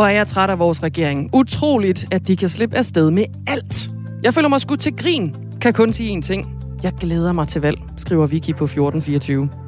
[0.00, 1.30] Hvor er jeg træt af vores regering.
[1.34, 3.90] Utroligt, at de kan slippe afsted med alt.
[4.22, 5.34] Jeg føler mig skudt til grin.
[5.60, 6.62] Kan kun sige én ting.
[6.82, 9.59] Jeg glæder mig til valg, skriver Vicky på 1424.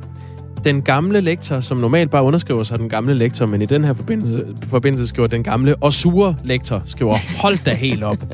[0.65, 3.93] Den gamle lektor, som normalt bare underskriver sig den gamle lektor, men i den her
[3.93, 8.25] forbindelse, forbindelse skriver den gamle og sure lektor, skriver hold da helt op.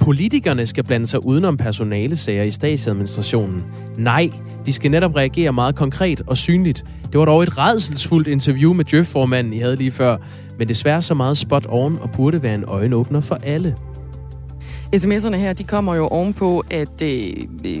[0.00, 3.62] Politikerne skal blande sig udenom personalesager i statsadministrationen.
[3.98, 4.30] Nej,
[4.66, 6.84] de skal netop reagere meget konkret og synligt.
[7.12, 10.16] Det var dog et redselsfuldt interview med Jøf-formanden, I havde lige før,
[10.58, 13.76] men desværre så meget spot on og burde være en øjenåbner for alle.
[14.96, 17.32] SMS'erne her, de kommer jo ovenpå, at øh,
[17.64, 17.78] øh,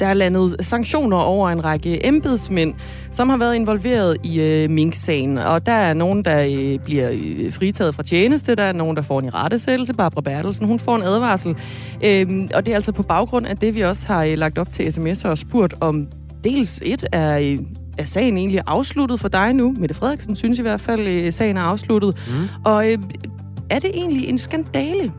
[0.00, 2.74] der er landet sanktioner over en række embedsmænd,
[3.10, 5.38] som har været involveret i øh, Mink-sagen.
[5.38, 9.02] Og der er nogen, der øh, bliver øh, fritaget fra tjeneste, der er nogen, der
[9.02, 9.94] får en rettesættelse.
[9.94, 11.56] Barbara Bertelsen, hun får en advarsel.
[12.04, 14.72] Øh, og det er altså på baggrund af det, vi også har øh, lagt op
[14.72, 16.06] til sms'er og spurgt om
[16.44, 17.38] dels et er...
[17.38, 17.58] Øh,
[17.98, 19.74] er sagen egentlig afsluttet for dig nu?
[19.78, 22.16] Mette Frederiksen synes i hvert fald, at øh, sagen er afsluttet.
[22.28, 22.48] Mm.
[22.64, 22.98] Og øh,
[23.70, 25.12] er det egentlig en skandale?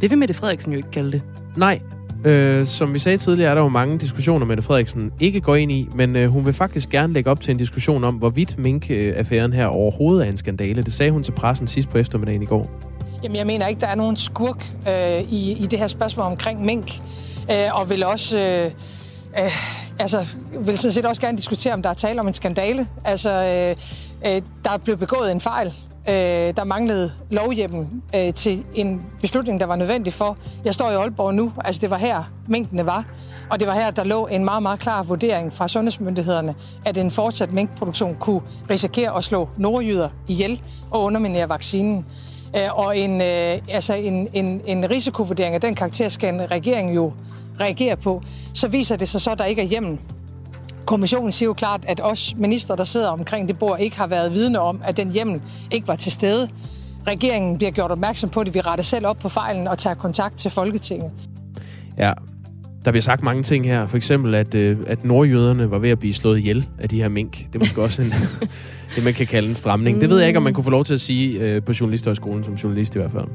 [0.00, 1.22] Det vil Mette Frederiksen jo ikke kalde det.
[1.56, 1.80] Nej,
[2.24, 5.72] Øh, som vi sagde tidligere, er der jo mange diskussioner, Mette Frederiksen ikke går ind
[5.72, 9.52] i, men øh, hun vil faktisk gerne lægge op til en diskussion om, hvorvidt Mink-affæren
[9.52, 10.82] her overhovedet er en skandale.
[10.82, 12.70] Det sagde hun til pressen sidst på eftermiddagen i går.
[13.22, 16.64] Jamen, jeg mener ikke, der er nogen skurk øh, i, i det her spørgsmål omkring
[16.64, 17.00] Mink,
[17.50, 18.38] øh, og vil også...
[18.38, 18.70] Øh,
[19.40, 19.50] øh,
[19.98, 20.26] altså,
[20.60, 22.86] vil sådan set også gerne diskutere, om der er tale om en skandale.
[23.04, 23.76] Altså, øh,
[24.26, 25.74] øh, der er blevet begået en fejl.
[26.08, 26.14] Øh,
[26.56, 30.36] der manglede lovhjemmen øh, til en beslutning, der var nødvendig for.
[30.64, 33.04] Jeg står i Aalborg nu, altså det var her mængdene var.
[33.50, 37.10] Og det var her, der lå en meget, meget klar vurdering fra sundhedsmyndighederne, at en
[37.10, 38.40] fortsat mængdproduktion kunne
[38.70, 42.06] risikere at slå nordjyder ihjel og underminere vaccinen.
[42.56, 46.94] Øh, og en, øh, altså en, en, en risikovurdering af den karakter skal en regering
[46.94, 47.12] jo
[47.60, 48.22] reagere på.
[48.54, 49.98] Så viser det sig så, at der ikke er hjemmel
[50.86, 54.32] Kommissionen siger jo klart, at os minister, der sidder omkring det bord, ikke har været
[54.32, 56.48] vidne om, at den hjemmel ikke var til stede.
[57.06, 58.54] Regeringen bliver gjort opmærksom på det.
[58.54, 61.10] Vi retter selv op på fejlen og tager kontakt til Folketinget.
[61.98, 62.12] Ja,
[62.84, 63.86] der bliver sagt mange ting her.
[63.86, 67.08] For eksempel, at, øh, at nordjøderne var ved at blive slået ihjel af de her
[67.08, 67.38] mink.
[67.38, 68.14] Det er måske også en,
[68.96, 70.00] det, man kan kalde en stramning.
[70.00, 72.44] Det ved jeg ikke, om man kunne få lov til at sige øh, på Journalisthøjskolen,
[72.44, 73.26] som journalist i hvert fald.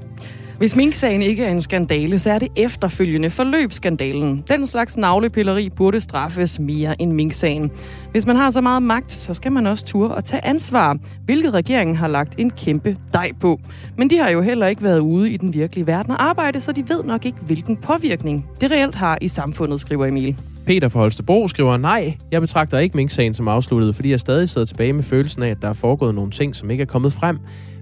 [0.58, 4.44] Hvis minksagen ikke er en skandale, så er det efterfølgende forløbsskandalen.
[4.48, 7.72] Den slags navlepilleri burde straffes mere end minksagen.
[8.12, 11.54] Hvis man har så meget magt, så skal man også turde og tage ansvar, hvilket
[11.54, 13.60] regeringen har lagt en kæmpe dej på.
[13.98, 16.72] Men de har jo heller ikke været ude i den virkelige verden og arbejde, så
[16.72, 20.36] de ved nok ikke, hvilken påvirkning det reelt har i samfundet, skriver Emil.
[20.66, 24.66] Peter fra Holstebro skriver, nej, jeg betragter ikke Mink-sagen som afsluttet, fordi jeg stadig sidder
[24.66, 27.40] tilbage med følelsen af, at der er foregået nogle ting, som ikke er kommet frem.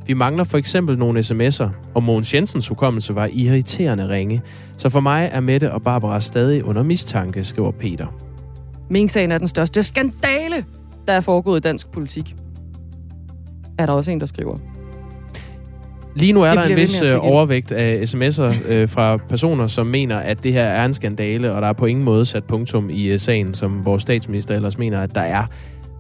[0.08, 4.42] Vi mangler for eksempel nogle sms'er, og Mogens Jensens hukommelse var irriterende ringe.
[4.78, 8.08] Så for mig er Mette og Barbara stadig under mistanke, skriver Peter.
[8.90, 10.66] Mink-sagen er den største skandale,
[11.08, 12.36] der er foregået i dansk politik.
[13.78, 14.58] Er der også en, der skriver.
[16.16, 20.18] Lige nu er der en vis øh, overvægt af sms'er øh, fra personer, som mener,
[20.18, 23.06] at det her er en skandale, og der er på ingen måde sat punktum i
[23.06, 25.46] øh, sagen, som vores statsminister ellers mener, at der er.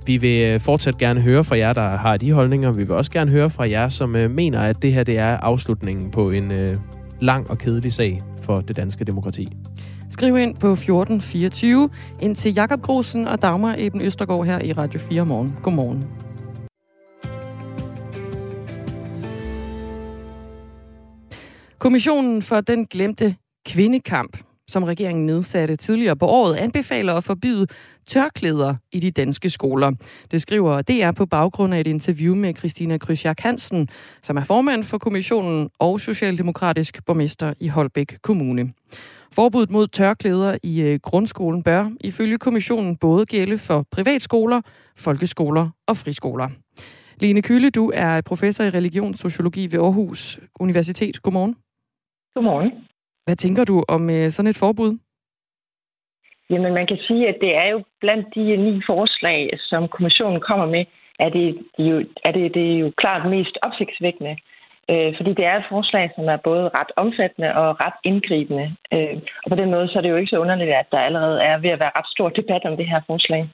[0.05, 2.71] Vi vil øh, fortsat gerne høre fra jer, der har de holdninger.
[2.71, 5.37] Vi vil også gerne høre fra jer, som øh, mener, at det her det er
[5.37, 6.77] afslutningen på en øh,
[7.21, 9.47] lang og kedelig sag for det danske demokrati.
[10.09, 11.89] Skriv ind på 1424
[12.21, 15.55] ind til Jakob Grosen og Dagmar Eben Østergaard her i Radio 4 morgen.
[15.63, 16.07] Godmorgen.
[21.79, 24.37] Kommissionen for den glemte kvindekamp
[24.67, 27.67] som regeringen nedsatte tidligere på året, anbefaler at forbyde
[28.07, 29.91] tørklæder i de danske skoler.
[30.31, 33.89] Det skriver DR på baggrund af et interview med Christina Krysjak Hansen,
[34.21, 38.73] som er formand for kommissionen og socialdemokratisk borgmester i Holbæk Kommune.
[39.31, 44.61] Forbuddet mod tørklæder i øh, grundskolen bør ifølge kommissionen både gælde for privatskoler,
[44.97, 46.49] folkeskoler og friskoler.
[47.19, 51.21] Lene Kølle, du er professor i religionssociologi ved Aarhus Universitet.
[51.21, 51.55] Godmorgen.
[52.35, 52.71] Godmorgen.
[53.25, 54.91] Hvad tænker du om øh, sådan et forbud?
[56.49, 60.41] Jamen, man kan sige, at det er jo blandt de øh, ni forslag, som kommissionen
[60.41, 60.85] kommer med,
[61.19, 61.45] er det,
[61.77, 64.35] det jo, er det, det er jo klart mest opsigtsvækkende.
[64.91, 68.75] Øh, fordi det er et forslag, som er både ret omfattende og ret indgribende.
[68.93, 71.41] Øh, og på den måde så er det jo ikke så underligt, at der allerede
[71.41, 73.49] er ved at være ret stor debat om det her forslag.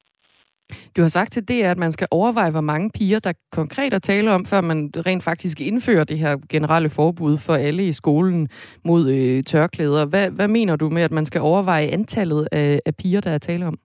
[0.97, 3.99] Du har sagt til det, at man skal overveje, hvor mange piger, der konkret er
[3.99, 8.49] tale om, før man rent faktisk indfører det her generelle forbud for alle i skolen
[8.85, 10.05] mod øh, tørklæder.
[10.05, 13.37] Hvad, hvad mener du med, at man skal overveje antallet af, af piger, der er
[13.37, 13.77] tale om?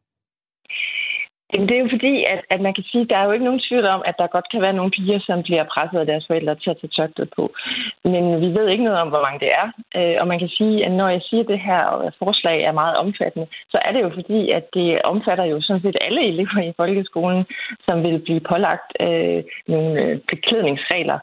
[1.55, 3.45] Jamen, det er jo fordi, at, at man kan sige, at der er jo ikke
[3.45, 6.27] nogen tvivl om, at der godt kan være nogle piger, som bliver presset af deres
[6.27, 7.45] forældre til at tage tørklæde på.
[8.05, 9.67] Men vi ved ikke noget om, hvor mange det er.
[9.99, 12.97] Øh, og man kan sige, at når jeg siger, at det her forslag er meget
[12.97, 16.77] omfattende, så er det jo fordi, at det omfatter jo sådan set alle elever i
[16.77, 17.45] folkeskolen,
[17.87, 21.19] som vil blive pålagt øh, nogle øh, beklædningsregler.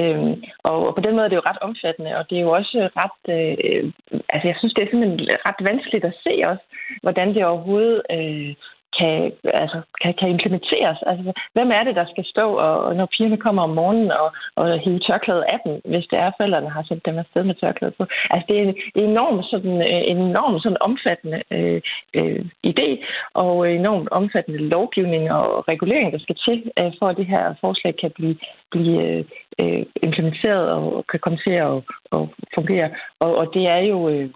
[0.00, 2.88] Øhm, og på den måde er det jo ret omfattende, og det er jo også
[3.02, 3.20] ret...
[3.36, 3.92] Øh,
[4.28, 6.64] altså, jeg synes, det er simpelthen ret vanskeligt at se også,
[7.02, 8.54] hvordan det overhovedet øh,
[8.98, 10.98] kan, altså, kan, kan implementeres.
[11.06, 14.78] Altså, hvem er det, der skal stå, og, når pigerne kommer om morgenen og, og
[14.78, 18.04] hive tørklædet af dem, hvis det er, forældrene har sendt dem afsted med tørklædet på?
[18.30, 21.80] Altså, det er en, enormt sådan, øh, en enorm sådan omfattende øh,
[22.14, 22.88] øh, idé,
[23.34, 27.94] og enormt omfattende lovgivning og regulering, der skal til, øh, for at det her forslag
[27.96, 28.36] kan blive,
[28.70, 29.24] blive øh,
[29.62, 31.76] Øh, implementeret og kan komme til at,
[32.16, 32.22] at
[32.54, 32.88] fungere.
[33.20, 34.30] Og, og det er jo, øh,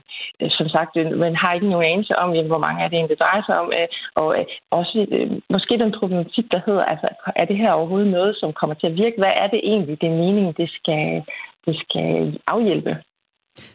[0.59, 3.17] som sagt, øh, man har ikke nogen anelse om, jamen, hvor mange er det egentlig,
[3.17, 7.09] det drejer sig om, øh, og øh, også øh, måske den problematik, der hedder, altså,
[7.37, 9.17] er det her overhovedet noget, som kommer til at virke?
[9.19, 11.23] Hvad er det egentlig, det er meningen, det skal,
[11.67, 12.97] det skal afhjælpe?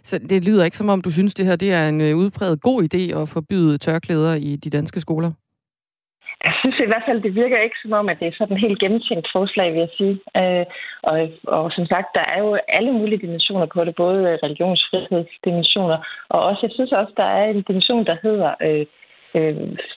[0.03, 2.61] Så det lyder ikke som om, du synes, det her det er en øh, udpræget
[2.61, 5.31] god idé at forbyde tørklæder i de danske skoler?
[6.43, 8.61] Jeg synes i hvert fald, det virker ikke som om, at det er sådan et
[8.61, 10.15] helt gennemtænkt forslag, vil jeg sige.
[10.41, 10.65] Øh,
[11.03, 11.15] og,
[11.47, 15.97] og som sagt, der er jo alle mulige dimensioner på det, både religionsfrihedsdimensioner,
[16.29, 18.85] og også, jeg synes også, der er en dimension, der hedder øh,
[19.37, 19.55] øh,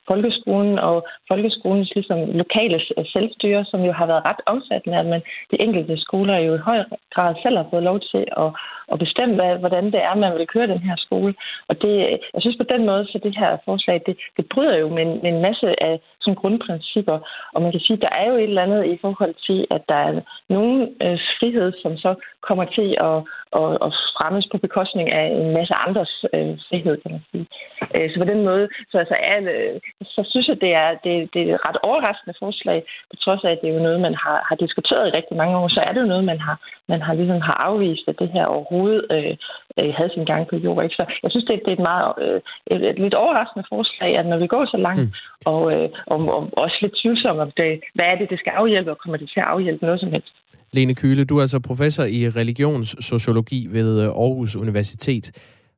[0.08, 0.96] folkeskolen og
[1.28, 2.80] folkeskolens ligesom, lokale
[3.12, 6.78] selvstyre, som jo har været ret omfattende, at man de enkelte skoler jo i høj
[7.14, 8.50] grad selv har fået lov til at,
[8.92, 11.34] at bestemme, hvad, hvordan det er, man vil køre den her skole.
[11.68, 11.94] Og det,
[12.34, 15.30] jeg synes på den måde, så det her forslag, det, det bryder jo med, med
[15.34, 17.18] en masse af sådan grundprincipper.
[17.54, 19.94] Og man kan sige, der er jo et eller andet i forhold til, at der
[19.94, 22.14] er nogen øh, frihed, som så
[22.48, 23.18] kommer til at,
[23.60, 27.46] at, at fremmes på bekostning af en masse andres øh, frihed, kan man sige.
[27.94, 29.74] Øh, så på den måde, så, altså, er, øh,
[30.14, 32.78] så synes jeg, det er, det, det er et ret overraskende forslag,
[33.10, 35.56] på trods af, at det er jo noget, man har, har diskuteret i rigtig mange
[35.60, 36.56] år, så er det jo noget, man har,
[36.92, 39.34] man har ligesom har afvist, at det her overhovedet øh,
[39.78, 40.84] øh, havde sin gang på jorden.
[40.84, 40.98] Ikke?
[41.00, 42.40] Så jeg synes, det, det er et meget øh,
[42.72, 45.12] et, et lidt overraskende forslag, at når vi går så langt, mm.
[45.52, 48.90] og, øh, og, og også lidt tvivlsomme om det, hvad er det, det skal afhjælpe,
[48.90, 50.34] og kommer det til at afhjælpe noget som helst.
[50.72, 55.26] Lene Kyle, du er altså professor i religionssociologi ved Aarhus Universitet.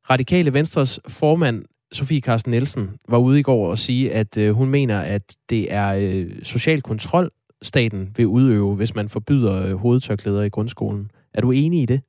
[0.09, 4.69] Radikale Venstres formand Sofie Carsten Nielsen var ude i går og sige, at øh, hun
[4.69, 7.31] mener, at det er øh, social kontrol,
[7.61, 11.11] staten vil udøve, hvis man forbyder øh, hovedtørklæder i grundskolen.
[11.33, 12.01] Er du enig i det?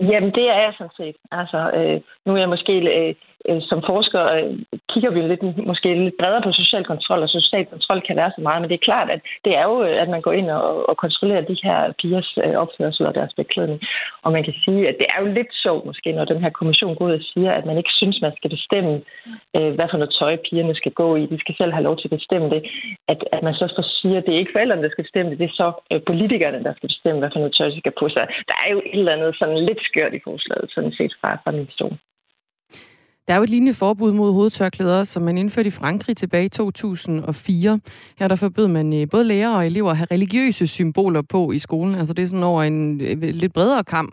[0.00, 1.16] Jamen, det er jeg sådan set.
[1.30, 3.14] Altså, øh, nu er jeg måske øh,
[3.48, 4.52] Øh, som forsker, øh,
[4.92, 8.40] kigger vi lidt, måske lidt bredere på social kontrol, og social kontrol kan være så
[8.40, 10.88] meget, men det er klart, at det er jo, øh, at man går ind og,
[10.88, 12.30] og kontrollerer de her pigers
[12.62, 13.80] opførsel og deres beklædning.
[14.24, 16.94] Og man kan sige, at det er jo lidt sjovt måske, når den her kommission
[16.96, 18.92] går ud og siger, at man ikke synes, man skal bestemme,
[19.76, 21.26] hvad for noget tøj pigerne skal gå i.
[21.26, 22.60] De skal selv have lov til at bestemme det.
[23.08, 23.66] At, at man så
[24.00, 25.68] siger, at det er ikke forældrene, der skal bestemme det, det er så
[26.06, 28.26] politikerne, der skal bestemme, hvad for noget tøj de skal på sig.
[28.50, 31.50] Der er jo et eller andet sådan lidt skørt i forslaget, sådan set fra, fra
[31.50, 31.96] min stol.
[33.28, 36.48] Der er jo et lignende forbud mod hovedtørklæder, som man indførte i Frankrig tilbage i
[36.48, 37.80] 2004.
[38.18, 41.58] Her der forbød man øh, både lærere og elever at have religiøse symboler på i
[41.58, 41.94] skolen.
[41.94, 44.12] Altså det er sådan over en øh, lidt bredere kamp.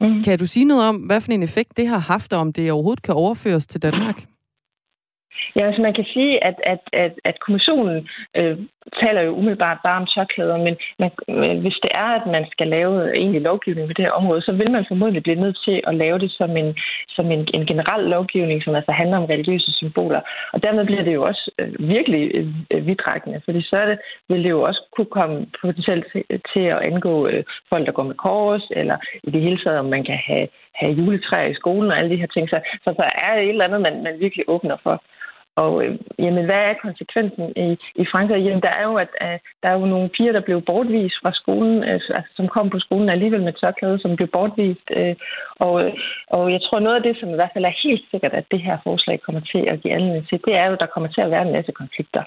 [0.00, 0.22] Mm.
[0.22, 2.72] Kan du sige noget om, hvad for en effekt det har haft, og om det
[2.72, 4.24] overhovedet kan overføres til Danmark?
[5.56, 8.58] Ja, altså man kan sige, at, at, at, at kommissionen øh,
[9.00, 11.10] taler jo umiddelbart bare om tørklæder, men man,
[11.60, 14.70] hvis det er, at man skal lave egentlig lovgivning på det her område, så vil
[14.70, 16.76] man formodentlig blive nødt til at lave det som en,
[17.08, 20.20] som en, en generel lovgivning, som altså handler om religiøse symboler.
[20.52, 22.22] Og dermed bliver det jo også øh, virkelig
[22.70, 23.98] øh, vidtrækkende, fordi så det,
[24.28, 28.02] vil det jo også kunne komme potentielt til, til at angå øh, folk, der går
[28.02, 31.90] med kors, eller i det hele taget, om man kan have, have juletræer i skolen
[31.90, 32.48] og alle de her ting.
[32.48, 35.02] Så, så der er et eller andet, man, man virkelig åbner for.
[35.56, 37.68] Og øh, jamen, hvad er konsekvensen i,
[38.02, 38.44] i Frankrig?
[38.44, 41.32] Jamen, der er jo, at, øh, der er jo nogle piger, der blev bortvist fra
[41.32, 44.88] skolen, øh, altså, som kom på skolen alligevel med tørklæde, som blev bortvist.
[44.96, 45.14] Øh,
[45.66, 45.92] og, øh,
[46.36, 48.60] og jeg tror, noget af det, som i hvert fald er helt sikkert, at det
[48.60, 51.20] her forslag kommer til at give anledning til, det er jo, at der kommer til
[51.20, 52.22] at være en masse konflikter.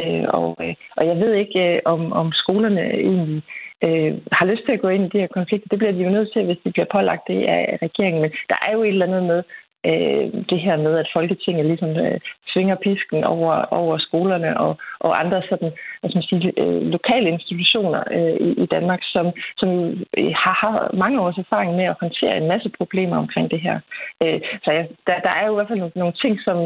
[0.00, 3.42] Øh, og, øh, og jeg ved ikke, øh, om, om skolerne egentlig
[3.84, 5.68] øh, har lyst til at gå ind i de her konflikter.
[5.70, 8.22] Det bliver de jo nødt til, hvis de bliver pålagt det af regeringen.
[8.22, 9.42] Men der er jo et eller andet med,
[9.88, 12.20] øh, det her med, at Folketinget ligesom øh,
[12.52, 17.28] svinger pisken over, over skolerne og, og andre sådan, hvad skal man sige, øh, lokale
[17.30, 19.26] institutioner øh, i, i Danmark, som,
[19.56, 19.70] som
[20.18, 23.76] øh, har, har mange års erfaring med at håndtere en masse problemer omkring det her.
[24.22, 26.56] Øh, så ja, der, der er jo i hvert fald nogle, nogle ting, som,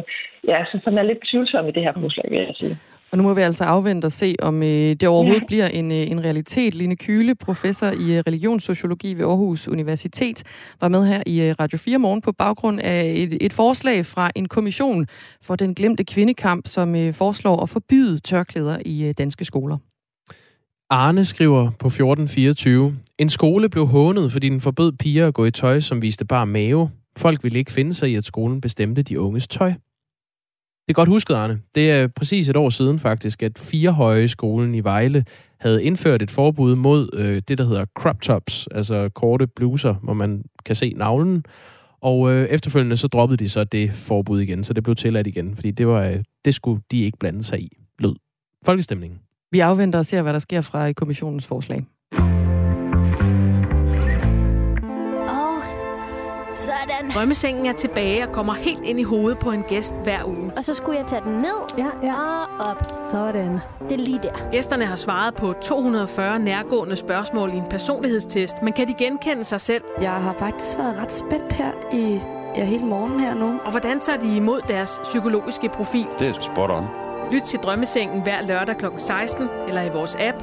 [0.48, 2.76] ja, som er lidt tvivlsomme i det her forslag, vil jeg sige.
[3.12, 5.46] Og nu må vi altså afvente og se, om øh, det overhovedet ja.
[5.46, 6.74] bliver en, øh, en realitet.
[6.74, 10.42] Line Kyle, professor i øh, religionssociologi ved Aarhus Universitet,
[10.80, 14.30] var med her i øh, Radio 4 morgen på baggrund af et, et forslag fra
[14.34, 15.06] en kommission
[15.42, 19.78] for den glemte kvindekamp, som øh, foreslår at forbyde tørklæder i øh, danske skoler.
[20.90, 25.50] Arne skriver på 1424, en skole blev hånet, fordi den forbød piger at gå i
[25.50, 26.90] tøj, som viste bare mave.
[27.18, 29.72] Folk ville ikke finde sig i, at skolen bestemte de unges tøj.
[30.90, 31.60] Det er godt husket, Arne.
[31.74, 35.24] Det er præcis et år siden faktisk, at Firehøje skolen i Vejle
[35.60, 40.14] havde indført et forbud mod øh, det, der hedder crop tops, altså korte bluser, hvor
[40.14, 41.44] man kan se navlen.
[42.00, 45.54] Og øh, efterfølgende så droppede de så det forbud igen, så det blev tilladt igen,
[45.54, 48.14] fordi det, var, øh, det skulle de ikke blande sig i, lød
[48.64, 49.18] folkestemningen.
[49.52, 51.86] Vi afventer og ser, hvad der sker fra kommissionens forslag.
[56.60, 57.10] Sådan.
[57.14, 60.52] Drømmesengen er tilbage og kommer helt ind i hovedet på en gæst hver uge.
[60.56, 62.14] Og så skulle jeg tage den ned ja, ja.
[62.14, 62.82] og op.
[63.10, 63.58] Sådan.
[63.88, 64.50] Det er lige der.
[64.50, 69.60] Gæsterne har svaret på 240 nærgående spørgsmål i en personlighedstest, men kan de genkende sig
[69.60, 69.84] selv?
[70.00, 72.20] Jeg har faktisk været ret spændt her i
[72.56, 73.60] ja, hele morgen her nu.
[73.64, 76.06] Og hvordan tager de imod deres psykologiske profil?
[76.18, 76.86] Det er spot on.
[77.32, 78.86] Lyt til Drømmesengen hver lørdag kl.
[78.96, 80.42] 16 eller i vores app.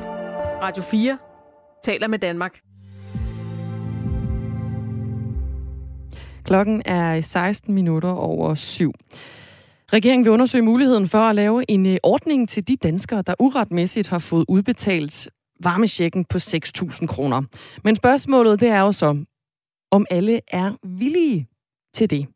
[0.62, 1.18] Radio 4
[1.84, 2.60] taler med Danmark.
[6.48, 8.94] Klokken er 16 minutter over syv.
[9.94, 14.08] Regeringen vil undersøge muligheden for at lave en øh, ordning til de danskere, der uretmæssigt
[14.08, 15.30] har fået udbetalt
[15.64, 17.42] varmesjekken på 6.000 kroner.
[17.84, 19.24] Men spørgsmålet det er jo så,
[19.92, 21.48] om alle er villige
[21.94, 22.28] til det.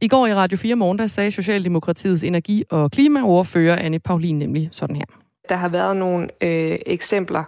[0.00, 4.68] I går i Radio 4 morgen, der sagde Socialdemokratiets energi- og klimaordfører Anne Paulin nemlig
[4.72, 5.04] sådan her.
[5.48, 7.44] Der har været nogle øh, eksempler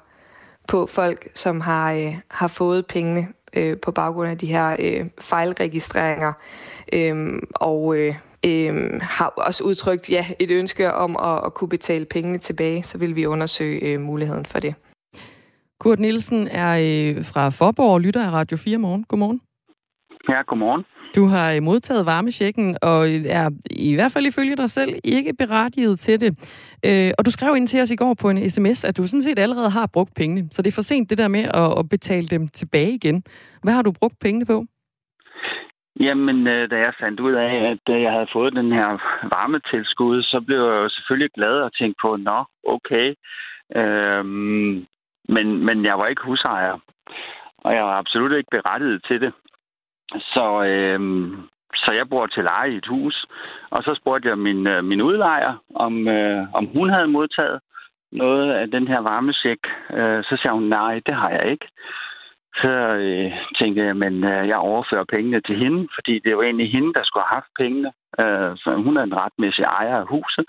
[0.68, 5.06] på folk, som har, øh, har fået pengene øh, på baggrund af de her øh,
[5.20, 6.32] fejlregistreringer,
[6.92, 8.14] øh, og øh,
[8.46, 12.98] øh, har også udtrykt ja, et ønske om at, at kunne betale pengene tilbage, så
[12.98, 14.74] vil vi undersøge øh, muligheden for det.
[15.80, 19.04] Kurt Nielsen er øh, fra Forborg og lytter af Radio 4 morgen.
[19.04, 19.40] Godmorgen.
[20.28, 20.84] Ja, godmorgen.
[21.16, 25.32] Du har øh, modtaget varmesjekken, og øh, er i hvert fald ifølge dig selv ikke
[25.38, 26.30] berettiget til det.
[26.86, 29.22] Øh, og du skrev ind til os i går på en sms, at du sådan
[29.22, 30.48] set allerede har brugt pengene.
[30.50, 31.44] Så det er for sent det der med
[31.80, 33.24] at, betale dem tilbage igen.
[33.62, 34.64] Hvad har du brugt pengene på?
[36.00, 38.88] Jamen, øh, da jeg fandt ud af, at jeg havde fået den her
[39.34, 43.14] varmetilskud, så blev jeg jo selvfølgelig glad og tænkte på, nå, okay.
[43.76, 44.86] Øhm,
[45.34, 46.78] men, men jeg var ikke husejer,
[47.58, 49.32] og jeg var absolut ikke berettiget til det.
[50.18, 51.00] Så, øh,
[51.74, 53.26] så jeg bor til leje i et hus,
[53.70, 57.60] og så spurgte jeg min, øh, min udlejer, om, øh, om hun havde modtaget
[58.12, 59.58] noget af den her varmesjek.
[59.90, 61.68] Øh, så sagde hun, nej, det har jeg ikke.
[62.56, 62.72] Så
[63.04, 66.94] øh, tænkte jeg, men øh, jeg overfører pengene til hende, fordi det var egentlig hende,
[66.94, 67.92] der skulle have haft pengene.
[68.20, 70.44] Øh, så hun er en retmæssig ejer af huset,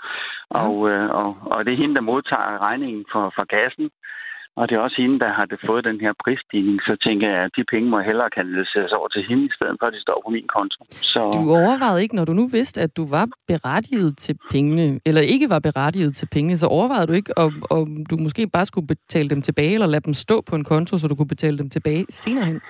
[0.49, 3.89] og, øh, og, og det er hende, der modtager regningen for, for gassen.
[4.55, 6.81] Og det er også hende, der har det fået den her prisstigning.
[6.81, 9.85] Så tænker jeg, at de penge må hellere kanaliseres over til hende, i stedet for
[9.87, 10.79] at de står på min konto.
[10.89, 11.19] Så...
[11.33, 15.49] Du overvejede ikke, når du nu vidste, at du var berettiget til pengene, eller ikke
[15.49, 19.29] var berettiget til pengene, så overvejede du ikke, om, om du måske bare skulle betale
[19.29, 22.05] dem tilbage, eller lade dem stå på en konto, så du kunne betale dem tilbage
[22.09, 22.61] senere hen?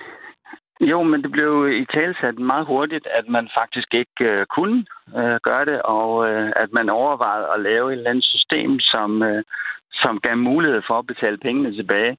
[0.80, 4.78] Jo, men det blev i talsat meget hurtigt, at man faktisk ikke uh, kunne
[5.20, 9.22] uh, gøre det, og uh, at man overvejede at lave et eller andet system, som,
[9.22, 9.42] uh,
[10.02, 12.16] som gav mulighed for at betale pengene tilbage.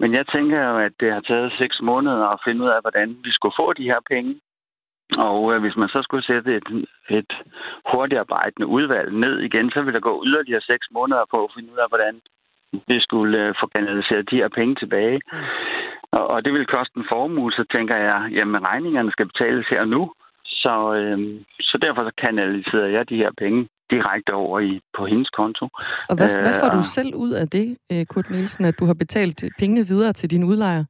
[0.00, 3.08] Men jeg tænker jo, at det har taget seks måneder at finde ud af, hvordan
[3.24, 4.40] vi skulle få de her penge.
[5.18, 6.68] Og øh, hvis man så skulle sætte et,
[7.10, 7.32] et
[7.92, 11.72] hurtigt arbejdende udvalg ned igen, så ville der gå yderligere seks måneder på at finde
[11.72, 12.20] ud af, hvordan
[12.88, 15.20] vi skulle øh, få kanaliseret de her penge tilbage.
[15.32, 15.38] Mm.
[16.12, 19.84] Og, og det vil koste en formue, så tænker jeg, jamen regningerne skal betales her
[19.84, 20.12] nu.
[20.44, 21.18] Så, øh,
[21.60, 25.64] så derfor så kanaliserer jeg de her penge direkte over i, på hendes konto.
[26.08, 28.84] Og hvad, hvad får du øh, selv ud af det, øh, Kurt Nielsen, at du
[28.86, 30.84] har betalt pengene videre til din udlejer?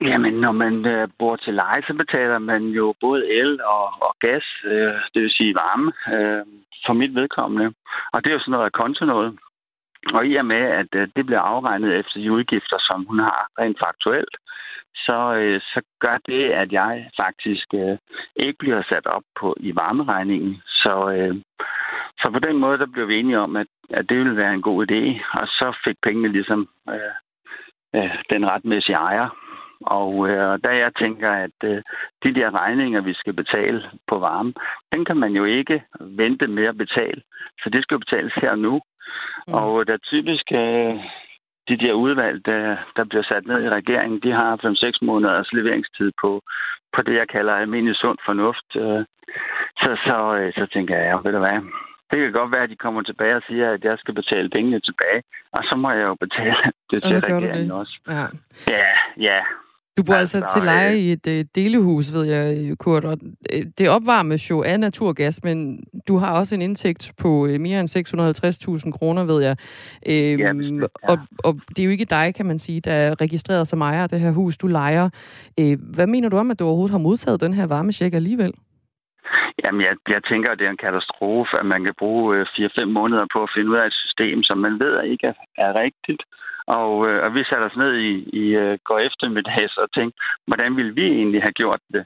[0.00, 4.16] Jamen, når man øh, bor til leje, så betaler man jo både el og, og
[4.20, 6.44] gas, øh, det vil sige varme, øh,
[6.86, 7.66] for mit vedkommende.
[8.12, 9.38] Og det er jo sådan noget konto noget.
[10.14, 13.48] Og i og med, at øh, det bliver afregnet efter de udgifter, som hun har
[13.58, 14.34] rent faktuelt,
[15.06, 17.98] så, øh, så gør det, at jeg faktisk øh,
[18.36, 20.62] ikke bliver sat op på i varmeregningen.
[20.66, 21.34] Så, øh,
[22.18, 24.62] så på den måde, der blev vi enige om, at, at det ville være en
[24.62, 25.02] god idé.
[25.40, 27.14] Og så fik pengene ligesom øh,
[27.96, 29.28] øh, den retmæssige ejer.
[29.80, 31.82] Og øh, der jeg tænker, at øh,
[32.24, 34.52] de der regninger, vi skal betale på varme,
[34.92, 37.22] den kan man jo ikke vente med at betale.
[37.62, 38.80] Så det skal jo betales her nu.
[39.48, 39.54] Mm.
[39.54, 40.94] Og der typisk øh,
[41.68, 46.12] de der udvalg, der, der bliver sat ned i regeringen, de har 5-6 måneders leveringstid
[46.22, 46.42] på,
[46.94, 48.68] på det, jeg kalder almindelig sund fornuft.
[48.76, 49.04] Øh,
[49.82, 51.60] så, så, øh, så tænker jeg, ved du hvad,
[52.10, 54.80] Det kan godt være, at de kommer tilbage og siger, at jeg skal betale pengene
[54.80, 55.20] tilbage.
[55.52, 56.56] Og så må jeg jo betale
[56.90, 57.94] det til regeringen også.
[58.08, 58.26] Ja.
[58.76, 58.88] Ja,
[59.28, 59.40] ja.
[59.98, 63.18] Du bor altså, altså til leje i et uh, delehus, ved jeg, Kurt, og
[63.54, 67.80] uh, det opvarmes jo af naturgas, men du har også en indtægt på uh, mere
[67.80, 69.56] end 650.000 kroner, ved jeg.
[70.06, 70.86] Uh, ja, bestemt, ja.
[71.08, 74.02] og, og det er jo ikke dig, kan man sige, der er registreret som ejer
[74.02, 75.08] af det her hus, du lejer.
[75.60, 78.52] Uh, hvad mener du om, at du overhovedet har modtaget den her varmesjek alligevel?
[79.64, 82.84] Jamen, jeg, jeg tænker, at det er en katastrofe, at man kan bruge øh, 4-5
[82.84, 86.22] måneder på at finde ud af et system, som man ved ikke er, er rigtigt.
[86.66, 90.76] Og, øh, og vi satte os ned i, i øh, går eftermiddags og tænkte, hvordan
[90.76, 92.04] ville vi egentlig have gjort det?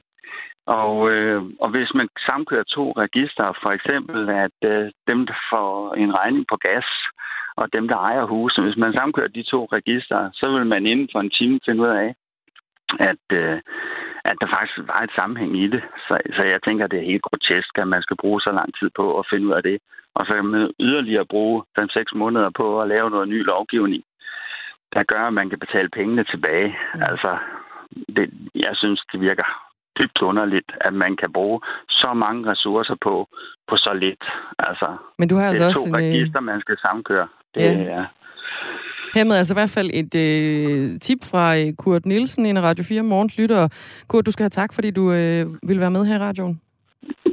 [0.65, 5.93] Og, øh, og hvis man samkører to register, for eksempel at øh, dem, der får
[5.93, 6.85] en regning på gas,
[7.57, 11.09] og dem, der ejer huset, hvis man samkører de to register, så vil man inden
[11.11, 12.15] for en time finde ud af,
[12.99, 13.57] at, øh,
[14.29, 15.83] at der faktisk var et sammenhæng i det.
[16.07, 18.89] Så, så jeg tænker, det er helt grotesk, at man skal bruge så lang tid
[18.95, 19.77] på at finde ud af det.
[20.15, 24.03] Og så kan man yderligere bruge 5-6 måneder på at lave noget ny lovgivning
[24.95, 26.69] der gør, at man kan betale pengene tilbage.
[26.95, 27.01] Mm.
[27.09, 27.37] Altså,
[28.15, 28.25] det,
[28.55, 29.47] jeg synes, det virker
[29.99, 31.59] dybt underligt, at man kan bruge
[31.89, 33.27] så mange ressourcer på,
[33.69, 34.23] på så lidt.
[34.59, 37.27] Altså, Men du har altså det er også to en, øh, register, man skal samkøre.
[37.55, 37.91] Det ja.
[37.97, 38.05] er...
[39.15, 42.83] Hermed altså i hvert fald et øh, tip fra øh, Kurt Nielsen, en af Radio
[42.83, 43.67] 4 Morgens lytter.
[44.07, 46.61] Kurt, du skal have tak, fordi du øh, vil være med her i radioen.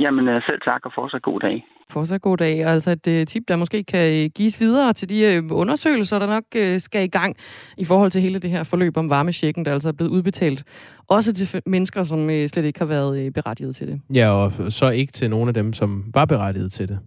[0.01, 1.65] Jamen øh, selv tak, og fortsat god dag.
[1.91, 2.65] Fortsat god dag.
[2.65, 6.45] Altså et uh, tip, der måske kan gives videre til de uh, undersøgelser, der nok
[6.57, 7.37] uh, skal i gang
[7.79, 10.65] i forhold til hele det her forløb om varmesjekken, der altså er blevet udbetalt.
[11.09, 14.01] Også til mennesker, som uh, slet ikke har været uh, berettiget til det.
[14.15, 16.99] Ja, og så ikke til nogle af dem, som var berettiget til det.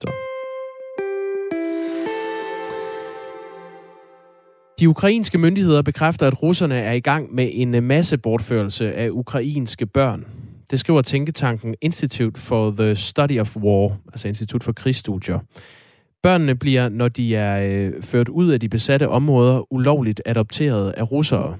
[0.00, 0.29] Så.
[4.80, 9.08] De ukrainske myndigheder bekræfter, at russerne er i gang med en øh, masse bortførelse af
[9.10, 10.24] ukrainske børn.
[10.70, 15.38] Det skriver tænketanken Institute for the Study of War, altså Institut for Krigsstudier.
[16.22, 21.12] Børnene bliver, når de er øh, ført ud af de besatte områder, ulovligt adopteret af
[21.12, 21.56] russere.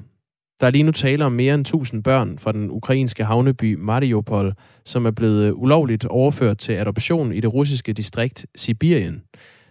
[0.61, 4.55] Der er lige nu tale om mere end 1000 børn fra den ukrainske havneby Mariupol,
[4.85, 9.23] som er blevet øh, ulovligt overført til adoption i det russiske distrikt Sibirien.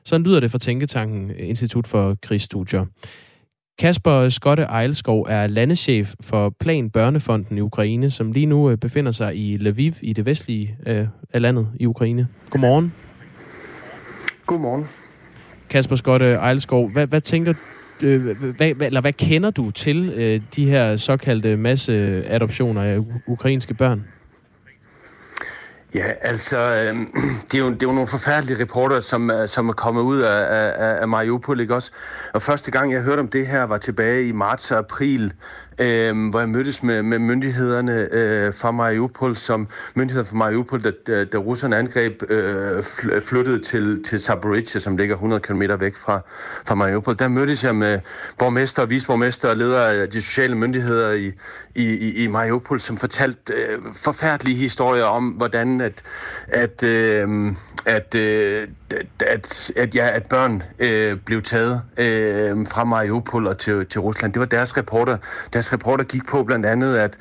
[0.06, 2.86] Sådan lyder det fra Tænketanken Institut for Krigsstudier.
[3.79, 9.11] Kasper Skotte Ejlskov er landeschef for Plan Børnefonden i Ukraine, som lige nu øh, befinder
[9.11, 12.27] sig i Lviv i det vestlige øh, af landet i Ukraine.
[12.50, 12.94] Godmorgen.
[14.46, 14.85] Godmorgen.
[15.70, 17.53] Kasper Skotte Ejlskov, hvad, hvad tænker
[18.03, 23.74] øh, hvad, hvad, eller hvad kender du til øh, de her såkaldte masseadoptioner af ukrainske
[23.74, 24.03] børn?
[25.93, 26.95] Ja, altså, øh,
[27.51, 30.19] det, er jo, det er jo nogle forfærdelige reporter, som, øh, som er kommet ud
[30.19, 31.91] af, af, af Mariupol, ikke også?
[32.33, 35.33] Og første gang, jeg hørte om det her, var tilbage i marts og april
[35.79, 40.92] øh, hvor jeg mødtes med, med myndighederne øh, fra Mariupol, som myndigheder fra Mariupol, da,
[41.07, 42.83] da, da russerne angreb, øh,
[43.22, 46.20] flyttede til, til Zaporizhia, som ligger 100 km væk fra,
[46.65, 47.20] fra Mariupol.
[47.20, 48.00] Der mødtes jeg med
[48.37, 51.31] borgmester, viceborgmester og ledere af de sociale myndigheder i,
[51.75, 56.03] i, i Mariupol, som fortalte øh, forfærdelige historier om, hvordan at,
[56.48, 57.53] at øh,
[57.85, 58.68] at, øh,
[59.20, 64.33] at, at, ja, at børn øh, blev taget øh, fra Mariupol og til, til Rusland.
[64.33, 65.18] Det var deres reporter.
[65.53, 67.18] Deres reporter gik på blandt andet, at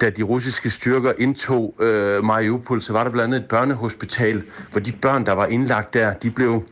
[0.00, 4.80] da de russiske styrker indtog øh, Mariupol, så var der blandt andet et børnehospital, hvor
[4.80, 6.62] de børn, der var indlagt der, de blev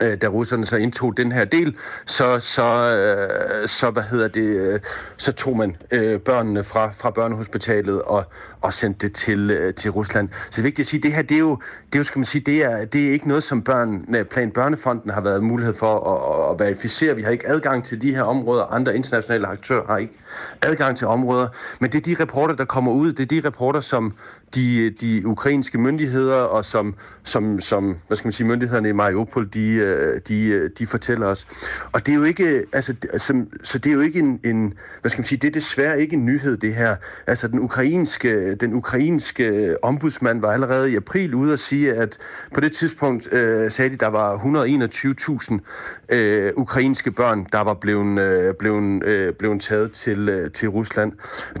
[0.00, 4.56] øh, da russerne så indtog den her del, så, så, øh, så hvad hedder det,
[4.56, 4.80] øh,
[5.16, 8.24] så tog man øh, børnene fra, fra børnehospitalet og,
[8.66, 10.28] og sendte det til, øh, til Rusland.
[10.28, 12.18] Så det er vigtigt at sige, det her, det er jo, det er jo skal
[12.18, 15.42] man sige, det er, det er ikke noget, som børn, øh, Plan Børnefonden har været
[15.42, 17.16] mulighed for at, at verificere.
[17.16, 18.64] Vi har ikke adgang til de her områder.
[18.64, 20.14] Andre internationale aktører har ikke
[20.62, 21.48] adgang til områder.
[21.80, 23.12] Men det er de rapporter, der kommer ud.
[23.12, 24.14] Det er de rapporter, som
[24.54, 29.48] de, de ukrainske myndigheder og som, som, som hvad skal man sige, myndighederne i Mariupol,
[29.54, 31.46] de, øh, de, øh, de fortæller os.
[31.92, 35.10] Og det er jo ikke, altså, som, så det er jo ikke en, en, hvad
[35.10, 36.96] skal man sige, det er desværre ikke en nyhed, det her.
[37.26, 42.18] Altså, den ukrainske, den ukrainske ombudsmand var allerede i april ude at sige, at
[42.54, 48.20] på det tidspunkt øh, sagde de, der var 121.000 øh, ukrainske børn, der var blevet,
[48.20, 51.12] øh, blevet, øh, blevet taget til, øh, til Rusland.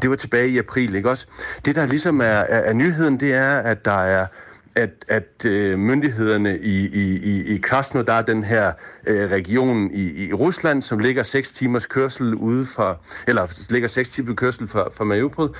[0.02, 1.26] Det var tilbage i april, ikke også?
[1.64, 4.26] Det, der ligesom er, er, er nyheden, det er, at der er
[4.76, 8.72] at, at øh, myndighederne i, i, i, i Krasnodar, den her
[9.06, 14.08] øh, region i, i Rusland, som ligger 6 timers kørsel ude fra, eller ligger 6
[14.08, 15.56] timers kørsel fra, fra Mariupol,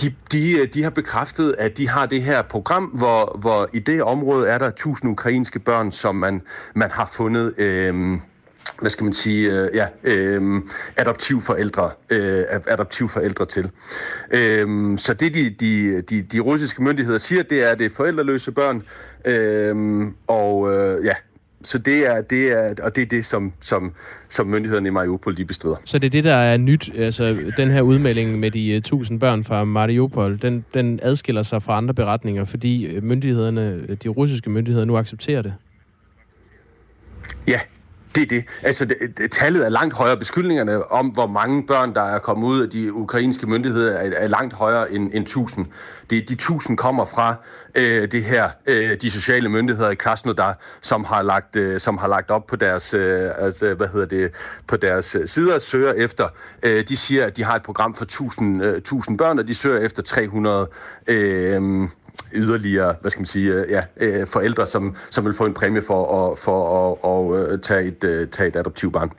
[0.00, 3.78] de, de, øh, de har bekræftet, at de har det her program, hvor, hvor i
[3.78, 6.42] det område er der 1000 ukrainske børn, som man,
[6.74, 7.54] man har fundet...
[7.58, 8.18] Øh,
[8.80, 10.62] hvad skal man sige, øh, ja, øh,
[10.96, 13.70] adoptivforældre, øh, adoptivforældre til.
[14.32, 17.90] Øh, så det, de, de, de, de russiske myndigheder siger, det er, at det er
[17.96, 18.82] forældreløse børn,
[19.24, 21.12] øh, og øh, ja,
[21.62, 23.92] så det er, det er, og det er det, som, som,
[24.28, 25.76] som myndighederne i Mariupol de bestrider.
[25.84, 29.44] Så det er det, der er nyt, altså den her udmelding med de 1000 børn
[29.44, 34.96] fra Mariupol, den, den adskiller sig fra andre beretninger, fordi myndighederne, de russiske myndigheder nu
[34.96, 35.54] accepterer det?
[37.48, 37.60] Ja,
[38.14, 38.44] det er det.
[38.62, 40.16] Altså, det, det, tallet er langt højere.
[40.16, 44.26] Beskyldningerne om, hvor mange børn, der er kommet ud af de ukrainske myndigheder, er, er
[44.26, 45.66] langt højere end, end 1000.
[46.10, 47.34] Det, de 1000 kommer fra
[47.74, 52.08] øh, det her, øh, de sociale myndigheder i Krasnodar, som har lagt, øh, som har
[52.08, 54.32] lagt op på deres, øh, altså, hvad hedder det,
[54.66, 56.28] på deres øh, sider, søger efter.
[56.62, 59.54] Øh, de siger, at de har et program for 1000, øh, 1000 børn, og de
[59.54, 60.68] søger efter 300
[61.06, 61.88] øh,
[62.34, 65.82] yderligere, hvad skal man sige, øh, ja, øh, forældre, som, som vil få en præmie
[65.82, 66.58] for at, for
[66.90, 69.10] at, at, at tage, et, tage et adoptivbarn.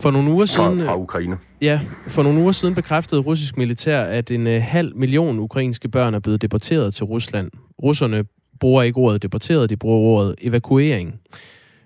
[0.00, 0.78] For nogle uger siden...
[0.78, 1.38] Fra, fra Ukraine.
[1.60, 6.18] Ja, for nogle uger siden bekræftede russisk militær, at en halv million ukrainske børn er
[6.18, 7.50] blevet deporteret til Rusland.
[7.82, 8.24] Russerne
[8.60, 11.14] bruger ikke ordet deporteret, de bruger ordet evakuering.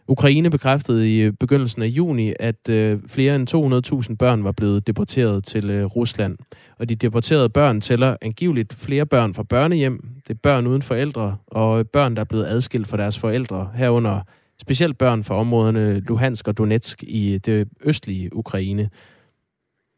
[0.08, 4.86] Ukraine bekræftede i øh, begyndelsen af juni, at øh, flere end 200.000 børn var blevet
[4.86, 6.38] deporteret til øh, Rusland.
[6.78, 10.08] Og de deporterede børn tæller angiveligt flere børn fra børnehjem.
[10.28, 13.70] Det er børn uden forældre, og øh, børn, der er blevet adskilt fra deres forældre,
[13.74, 14.20] herunder
[14.60, 18.90] specielt børn fra områderne Luhansk og Donetsk i øh, det østlige Ukraine.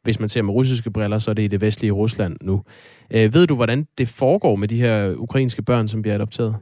[0.02, 2.62] Hvis man ser med russiske briller, så er det i det vestlige Rusland nu.
[3.10, 6.56] Øh, ved du, hvordan det foregår med de her ukrainske børn, som bliver adopteret?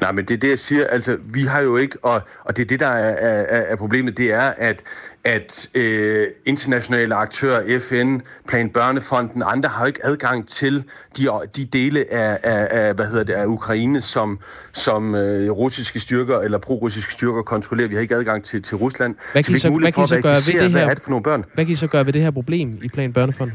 [0.00, 0.86] Nej, men det er det, jeg siger.
[0.86, 4.16] Altså, vi har jo ikke, og, og det er det, der er, er, er problemet,
[4.16, 4.82] det er, at,
[5.24, 10.84] at øh, internationale aktører, FN, Plan Børnefonden, andre har jo ikke adgang til
[11.16, 14.38] de, de dele af, af, af, hvad hedder det, af Ukraine, som,
[14.72, 17.88] som øh, russiske styrker eller pro-russiske styrker kontrollerer.
[17.88, 19.14] Vi har ikke adgang til, til Rusland.
[19.32, 21.22] Hvad kan så vi ikke mulighed for at det her, hvad er det for nogle
[21.22, 21.44] børn?
[21.54, 23.54] Hvad kan I så gøre ved det her problem i Plan Børnefonden?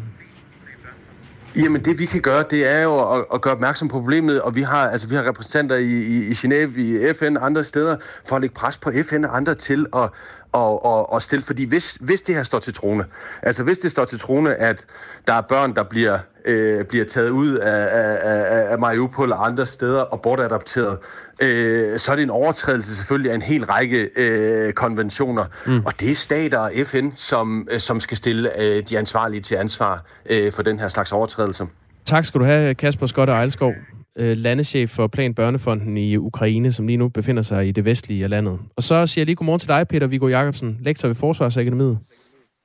[1.55, 4.55] Jamen det vi kan gøre, det er jo at, at gøre opmærksom på problemet, og
[4.55, 8.35] vi har, altså, vi har repræsentanter i, i, i Genève, i FN andre steder, for
[8.35, 10.09] at lægge pres på FN og andre til at,
[10.51, 13.05] og, og, og stille, fordi hvis, hvis det her står til trone,
[13.41, 14.85] altså hvis det står til trone, at
[15.27, 17.87] der er børn, der bliver, øh, bliver taget ud af,
[18.21, 20.97] af, af Mariupol og andre steder og bortadopteret,
[21.41, 25.45] øh, så er det en overtrædelse selvfølgelig af en hel række øh, konventioner.
[25.65, 25.85] Mm.
[25.85, 29.55] Og det er stater og FN, som, øh, som skal stille øh, de ansvarlige til
[29.55, 31.65] ansvar øh, for den her slags overtrædelser.
[32.05, 33.73] Tak skal du have, Kasper Skott og Ejlskov
[34.15, 38.29] landeschef for Plan Børnefonden i Ukraine, som lige nu befinder sig i det vestlige af
[38.29, 38.59] landet.
[38.75, 41.99] Og så siger jeg lige godmorgen til dig, Peter Viggo Jacobsen, lektor ved Forsvarsakademiet.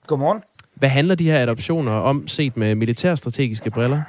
[0.06, 0.42] Godmorgen.
[0.74, 4.02] Hvad handler de her adoptioner om, set med militærstrategiske briller?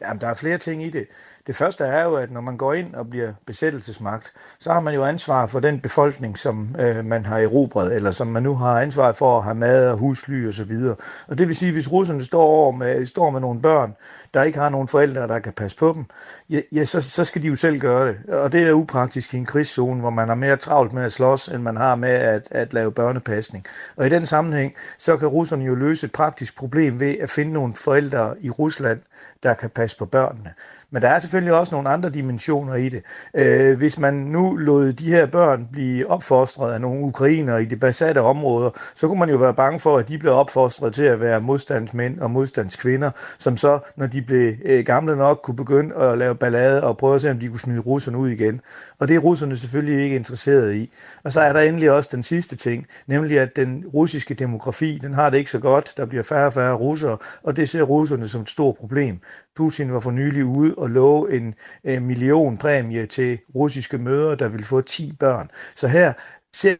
[0.00, 1.06] Jamen, der er flere ting i det.
[1.46, 4.94] Det første er jo, at når man går ind og bliver besættelsesmagt, så har man
[4.94, 8.80] jo ansvar for den befolkning, som øh, man har erobret, eller som man nu har
[8.80, 10.96] ansvar for at have mad og husly og så videre.
[11.28, 13.96] Og det vil sige, hvis russerne står, over med, står med nogle børn,
[14.34, 16.04] der ikke har nogen forældre, der kan passe på dem,
[16.50, 18.34] ja, ja så, så skal de jo selv gøre det.
[18.34, 21.48] Og det er upraktisk i en krigszone, hvor man har mere travlt med at slås,
[21.48, 23.64] end man har med at, at lave børnepasning.
[23.96, 27.52] Og i den sammenhæng, så kan russerne jo løse et praktisk problem ved at finde
[27.52, 29.00] nogle forældre i Rusland,
[29.42, 30.54] der kan passe på børnene.
[30.90, 33.02] Men der er selvfølgelig også nogle andre dimensioner i det.
[33.34, 37.76] Øh, hvis man nu lod de her børn blive opfostret af nogle ukrainer i de
[37.76, 41.20] besatte områder, så kunne man jo være bange for, at de blev opfostret til at
[41.20, 46.18] være modstandsmænd og modstandskvinder, som så, når de blev øh, gamle nok, kunne begynde at
[46.18, 48.60] lave ballade og prøve at se, om de kunne smide russerne ud igen.
[48.98, 50.90] Og det er russerne selvfølgelig ikke interesseret i.
[51.24, 55.14] Og så er der endelig også den sidste ting, nemlig at den russiske demografi, den
[55.14, 55.92] har det ikke så godt.
[55.96, 59.20] Der bliver færre og færre russere, og det ser russerne som et stort problem.
[59.56, 64.48] Putin var for nylig ude og love en, øh, million præmie til russiske mødre, der
[64.48, 65.50] vil få 10 børn.
[65.74, 66.12] Så her
[66.52, 66.76] ser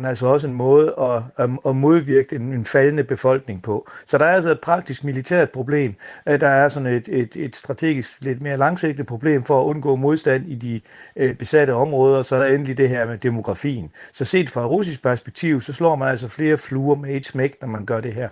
[0.00, 3.88] man altså også en måde at, at, at modvirke en, en faldende befolkning på.
[4.06, 5.94] Så der er altså et praktisk militært problem.
[6.28, 9.96] Øh, der er sådan et, et, et strategisk lidt mere langsigtet problem for at undgå
[9.96, 10.80] modstand i de
[11.16, 13.90] øh, besatte områder, så er der endelig det her med demografien.
[14.12, 17.68] Så set fra russisk perspektiv, så slår man altså flere fluer med et smæk, når
[17.68, 18.28] man gør det her.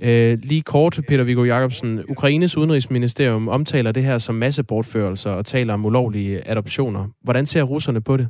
[0.00, 2.00] Øh, lige kort, Peter Viggo Jacobsen.
[2.08, 7.08] Ukraines udenrigsministerium omtaler det her som massebortførelser og taler om ulovlige adoptioner.
[7.22, 8.28] Hvordan ser russerne på det?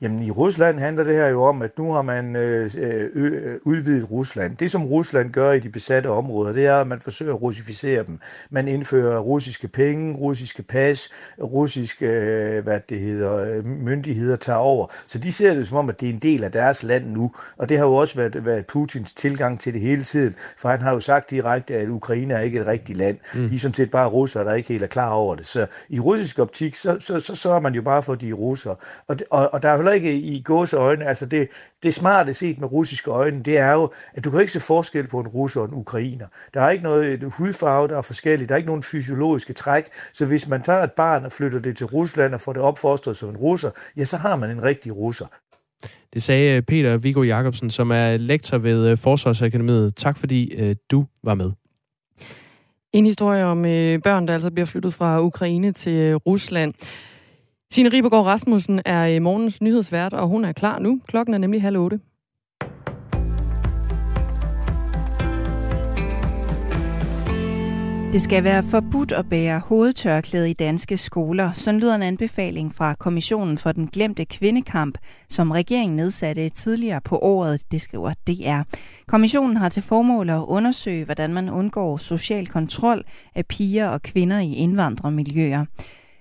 [0.00, 2.70] Jamen i Rusland handler det her jo om, at nu har man øh,
[3.14, 4.56] øh, udvidet Rusland.
[4.56, 8.04] Det som Rusland gør i de besatte områder, det er, at man forsøger at russificere
[8.06, 8.18] dem.
[8.50, 11.10] Man indfører russiske penge, russiske pas,
[11.42, 14.86] russiske øh, hvad det hedder, øh, myndigheder tager over.
[15.06, 17.32] Så de ser det som om, at det er en del af deres land nu.
[17.56, 20.34] Og det har jo også været, været Putins tilgang til det hele tiden.
[20.58, 23.18] For han har jo sagt direkte, at Ukraine er ikke et rigtigt land.
[23.34, 23.48] Mm.
[23.48, 25.46] De er sådan set bare russere, der ikke helt er klar over det.
[25.46, 28.76] Så i russisk optik, så, så, så sørger man jo bare for, de er russere.
[29.06, 31.04] Og, og, og der er heller ikke i gåseøjne.
[31.04, 31.48] Altså det,
[31.82, 35.06] det smarte set med russiske øjne, det er jo, at du kan ikke se forskel
[35.06, 36.26] på en russer og en ukrainer.
[36.54, 38.48] Der er ikke noget hudfarve, der er forskelligt.
[38.48, 39.84] Der er ikke nogen fysiologiske træk.
[40.12, 43.16] Så hvis man tager et barn og flytter det til Rusland og får det opfostret
[43.16, 45.26] som en russer, ja, så har man en rigtig russer.
[46.14, 49.96] Det sagde Peter Viggo Jacobsen, som er lektor ved øh, Forsvarsakademiet.
[49.96, 51.52] Tak fordi øh, du var med.
[52.92, 56.74] En historie om øh, børn, der altså bliver flyttet fra Ukraine til Rusland.
[57.72, 61.00] Signe Ribergaard Rasmussen er morgens nyhedsvært, og hun er klar nu.
[61.08, 62.00] Klokken er nemlig halv otte.
[68.12, 71.52] Det skal være forbudt at bære hovedtørklæde i danske skoler.
[71.52, 74.98] Sådan lyder en anbefaling fra Kommissionen for den glemte kvindekamp,
[75.28, 78.62] som regeringen nedsatte tidligere på året, det skriver DR.
[79.08, 84.38] Kommissionen har til formål at undersøge, hvordan man undgår social kontrol af piger og kvinder
[84.38, 85.64] i indvandrermiljøer.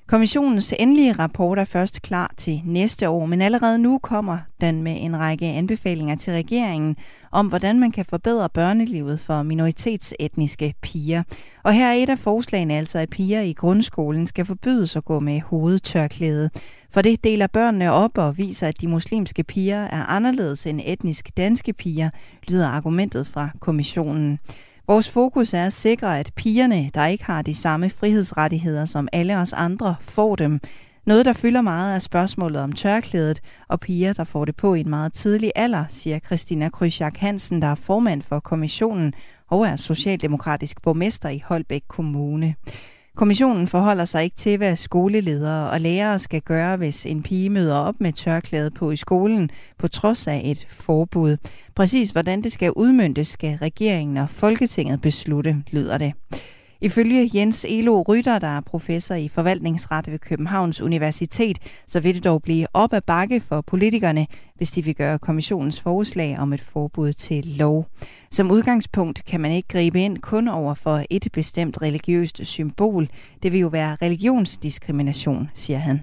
[0.08, 4.98] Kommissionens endelige rapport er først klar til næste år, men allerede nu kommer den med
[5.00, 6.96] en række anbefalinger til regeringen
[7.32, 11.24] om, hvordan man kan forbedre børnelivet for minoritetsetniske piger.
[11.63, 15.20] Og her er et af forslagene altså, at piger i grundskolen skal forbydes at gå
[15.20, 16.50] med hovedtørklæde.
[16.91, 21.38] For det deler børnene op og viser, at de muslimske piger er anderledes end etnisk
[21.38, 22.10] danske piger,
[22.48, 24.39] lyder argumentet fra kommissionen.
[24.88, 29.38] Vores fokus er at sikre, at pigerne, der ikke har de samme frihedsrettigheder som alle
[29.38, 30.60] os andre, får dem.
[31.06, 34.80] Noget, der fylder meget, er spørgsmålet om tørklædet og piger, der får det på i
[34.80, 39.13] en meget tidlig alder, siger Christina Krysjak Hansen, der er formand for kommissionen
[39.50, 42.56] og er socialdemokratisk borgmester i Holbæk Kommune.
[43.15, 47.78] Kommissionen forholder sig ikke til, hvad skoleledere og lærere skal gøre, hvis en pige møder
[47.78, 51.38] op med tørklæde på i skolen, på trods af et forbud.
[51.75, 56.13] Præcis hvordan det skal udmyndtes, skal regeringen og Folketinget beslutte, lyder det.
[56.82, 62.23] Ifølge Jens Elo Rytter, der er professor i forvaltningsret ved Københavns Universitet, så vil det
[62.23, 66.62] dog blive op ad bakke for politikerne, hvis de vil gøre kommissionens forslag om et
[66.62, 67.88] forbud til lov.
[68.36, 73.08] Som udgangspunkt kan man ikke gribe ind kun over for et bestemt religiøst symbol.
[73.43, 76.02] Det vil jo være religionsdiskrimination, siger han.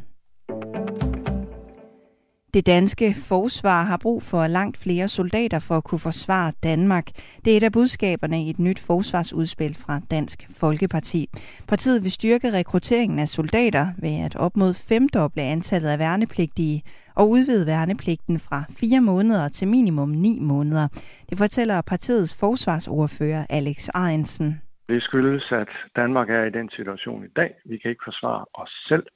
[2.55, 7.07] Det danske forsvar har brug for langt flere soldater for at kunne forsvare Danmark.
[7.45, 11.29] Det er et af budskaberne i et nyt forsvarsudspil fra Dansk Folkeparti.
[11.69, 16.83] Partiet vil styrke rekrutteringen af soldater ved at op mod femdoble antallet af værnepligtige
[17.17, 20.89] og udvide værnepligten fra fire måneder til minimum ni måneder.
[21.31, 24.61] Det fortæller partiets forsvarsordfører Alex Arensen.
[24.89, 27.55] Det skyldes, at Danmark er i den situation i dag.
[27.65, 29.07] Vi kan ikke forsvare os selv.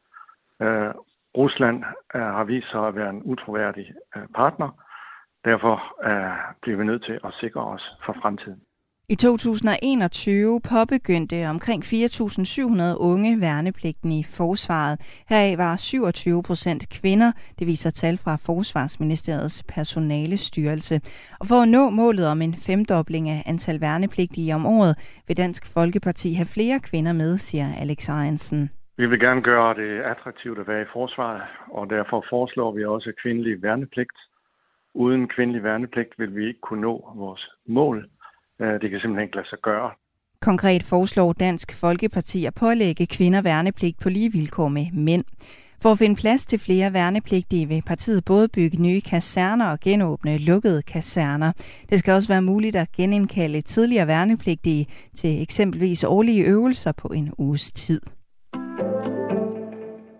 [0.63, 0.95] Øh,
[1.37, 4.71] Rusland øh, har vist sig at være en utroværdig øh, partner.
[5.45, 5.75] Derfor
[6.09, 8.61] øh, bliver vi nødt til at sikre os for fremtiden.
[9.09, 14.97] I 2021 påbegyndte omkring 4.700 unge værnepligten i forsvaret.
[15.29, 20.95] Heraf var 27 procent kvinder, det viser tal fra Forsvarsministeriets personalestyrelse.
[21.41, 24.95] Og for at nå målet om en femdobling af antal værnepligtige om året,
[25.27, 28.71] vil Dansk Folkeparti have flere kvinder med, siger Alex Ejensen.
[28.97, 33.13] Vi vil gerne gøre det attraktivt at være i forsvaret, og derfor foreslår vi også
[33.23, 34.19] kvindelig værnepligt.
[34.95, 38.09] Uden kvindelig værnepligt vil vi ikke kunne nå vores mål.
[38.61, 39.91] Øh, det kan simpelthen ikke lade sig gøre.
[40.41, 45.25] Konkret foreslår Dansk Folkeparti at pålægge kvinder værnepligt på lige vilkår med mænd.
[45.83, 50.39] For at finde plads til flere værnepligtige vil partiet både bygge nye kaserner og genåbne
[50.39, 51.53] lukkede kaserner.
[51.91, 57.33] Det skal også være muligt at genindkalde tidligere værnepligtige til eksempelvis årlige øvelser på en
[57.39, 58.01] uges tid.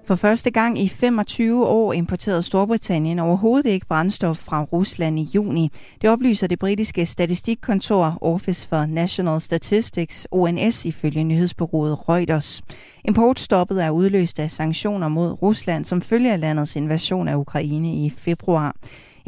[0.07, 5.71] For første gang i 25 år importerede Storbritannien overhovedet ikke brændstof fra Rusland i juni.
[6.01, 12.63] Det oplyser det britiske statistikkontor Office for National Statistics, ONS, ifølge nyhedsbureauet Reuters.
[13.05, 18.11] Importstoppet er udløst af sanktioner mod Rusland som følge af landets invasion af Ukraine i
[18.11, 18.77] februar.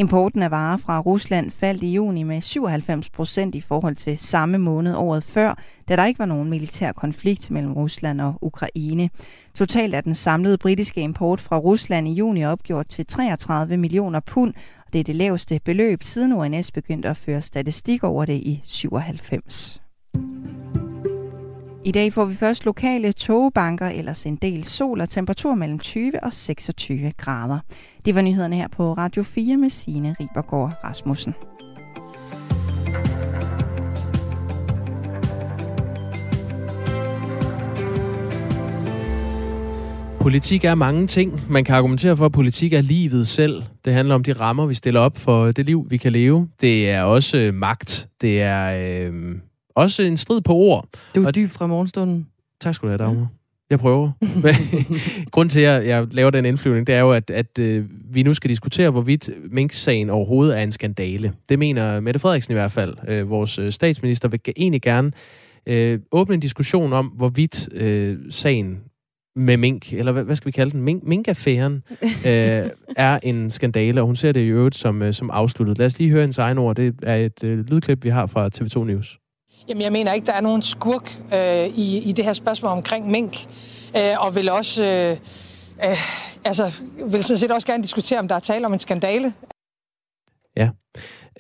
[0.01, 4.59] Importen af varer fra Rusland faldt i juni med 97 procent i forhold til samme
[4.59, 5.55] måned året før,
[5.89, 9.11] da der ikke var nogen militær konflikt mellem Rusland og Ukraine.
[9.55, 14.55] Totalt er den samlede britiske import fra Rusland i juni opgjort til 33 millioner pund,
[14.87, 18.63] og det er det laveste beløb siden ONS begyndte at føre statistik over det i
[18.65, 19.81] 97.
[21.89, 26.25] I dag får vi først lokale tågebanker, ellers en del sol og temperatur mellem 20
[26.25, 27.59] og 26 grader.
[28.05, 31.35] Det var nyhederne her på Radio 4 med Signe Ribergaard Rasmussen.
[40.21, 41.41] Politik er mange ting.
[41.51, 43.63] Man kan argumentere for, at politik er livet selv.
[43.85, 46.49] Det handler om de rammer, vi stiller op for det liv, vi kan leve.
[46.61, 48.09] Det er også øh, magt.
[48.21, 48.73] Det er
[49.11, 49.35] øh,
[49.79, 50.89] også en strid på ord.
[51.15, 52.27] Du er dyb fra morgenstunden.
[52.61, 53.29] Tak skal du have, Dagmar.
[53.71, 54.11] Jeg prøver.
[55.33, 58.35] Grunden til, at jeg laver den indflyvning, det er jo, at, at øh, vi nu
[58.35, 61.33] skal diskutere, hvorvidt Mink-sagen overhovedet er en skandale.
[61.49, 62.95] Det mener Mette Frederiksen i hvert fald.
[63.09, 65.13] Øh, vores øh, statsminister vil egentlig gerne
[65.67, 68.79] øh, åbne en diskussion om, hvorvidt øh, sagen
[69.37, 74.01] med mink, eller hvad, hvad skal vi kalde den, mink, minkaffæren, øh, er en skandale,
[74.01, 75.79] og hun ser det i øvrigt som, øh, som afsluttet.
[75.79, 76.77] Lad os lige høre hendes egen ord.
[76.77, 79.19] Det er et øh, lydklip, vi har fra TV2 News.
[79.69, 83.11] Jamen, jeg mener ikke, der er nogen skurk øh, i, i det her spørgsmål omkring
[83.11, 83.47] mink,
[83.97, 85.17] øh, og vil også, øh,
[85.85, 85.97] øh,
[86.45, 89.33] altså, vil sådan set også gerne diskutere, om der er tale om en skandale.
[90.57, 90.69] Ja.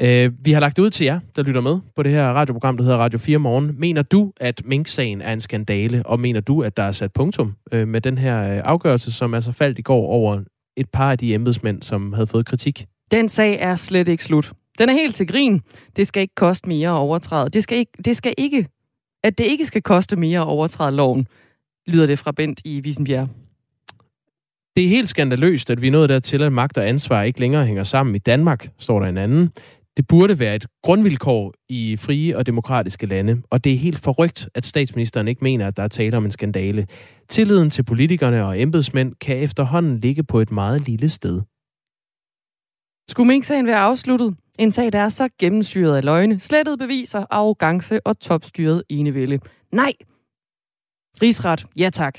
[0.00, 2.76] Øh, vi har lagt det ud til jer, der lytter med på det her radioprogram,
[2.76, 3.80] der hedder Radio 4 Morgen.
[3.80, 7.54] Mener du, at Mink-sagen er en skandale, og mener du, at der er sat punktum
[7.72, 10.40] øh, med den her øh, afgørelse, som altså faldt i går over
[10.76, 12.86] et par af de embedsmænd, som havde fået kritik?
[13.10, 14.52] Den sag er slet ikke slut.
[14.78, 15.60] Den er helt til grin.
[15.96, 17.50] Det skal ikke koste mere at overtræde.
[17.50, 18.68] Det skal ikke, det skal ikke,
[19.24, 21.26] at det ikke skal koste mere at overtræde loven,
[21.86, 23.28] lyder det fra Bent i Visenbjerg.
[24.76, 27.66] Det er helt skandaløst, at vi er nået dertil, at magt og ansvar ikke længere
[27.66, 29.50] hænger sammen i Danmark, står der en anden.
[29.96, 34.48] Det burde være et grundvilkår i frie og demokratiske lande, og det er helt forrygt,
[34.54, 36.86] at statsministeren ikke mener, at der er tale om en skandale.
[37.28, 41.40] Tilliden til politikerne og embedsmænd kan efterhånden ligge på et meget lille sted.
[43.08, 44.36] Skulle Mink-sagen være afsluttet?
[44.58, 49.38] En sag, der er så gennemsyret af løgne, slettet beviser, arrogance og topstyret enevælde.
[49.72, 49.92] Nej!
[51.22, 52.18] Rigsret, ja tak,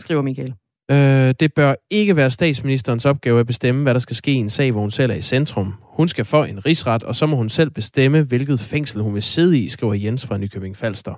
[0.00, 0.54] skriver Michael.
[0.90, 4.48] Øh, det bør ikke være statsministerens opgave at bestemme, hvad der skal ske i en
[4.48, 5.74] sag, hvor hun selv er i centrum.
[5.82, 9.22] Hun skal få en rigsret, og så må hun selv bestemme, hvilket fængsel hun vil
[9.22, 11.14] sidde i, skriver Jens fra Nykøbing Falster.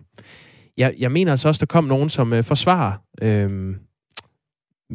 [0.77, 3.75] Jeg, jeg mener altså også, der kom nogen, som øh, forsvarer øh,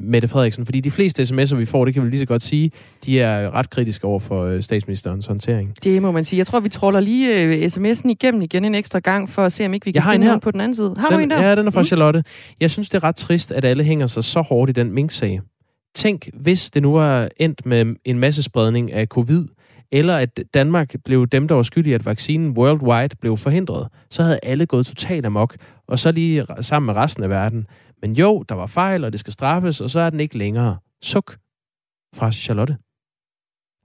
[0.03, 2.71] Mette Frederiksen, fordi de fleste sms'er, vi får, det kan vi lige så godt sige,
[3.05, 5.73] de er ret kritiske over for øh, statsministerens håndtering.
[5.83, 6.37] Det må man sige.
[6.37, 9.65] Jeg tror, vi troller lige øh, sms'en igennem igen en ekstra gang, for at se,
[9.65, 10.37] om ikke vi kan finde her.
[10.37, 10.95] på den anden side.
[10.97, 11.47] Har den, du en der?
[11.47, 11.85] Ja, den er fra mm.
[11.85, 12.23] Charlotte.
[12.59, 15.41] Jeg synes, det er ret trist, at alle hænger sig så hårdt i den mink-sag.
[15.95, 19.45] Tænk, hvis det nu var endt med en masse spredning af covid,
[19.91, 24.39] eller at Danmark blev dem, der var skyldige, at vaccinen worldwide blev forhindret, så havde
[24.43, 25.55] alle gået totalt amok,
[25.87, 27.67] og så lige sammen med resten af verden.
[28.01, 30.77] Men jo, der var fejl, og det skal straffes, og så er den ikke længere.
[31.01, 31.37] Suk
[32.15, 32.77] fra Charlotte.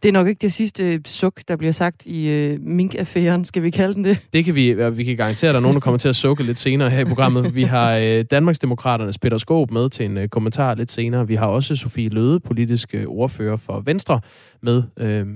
[0.03, 3.71] Det er nok ikke det sidste suk, der bliver sagt i øh, mink-affæren, skal vi
[3.71, 4.19] kalde den det?
[4.33, 6.43] Det kan vi, vi kan garantere, at der er nogen, der kommer til at sukke
[6.43, 7.55] lidt senere her i programmet.
[7.55, 11.27] Vi har øh, Danmarksdemokraternes Peter Skåb med til en øh, kommentar lidt senere.
[11.27, 14.21] Vi har også Sofie Løde, politisk øh, ordfører for Venstre,
[14.63, 15.27] med, øh,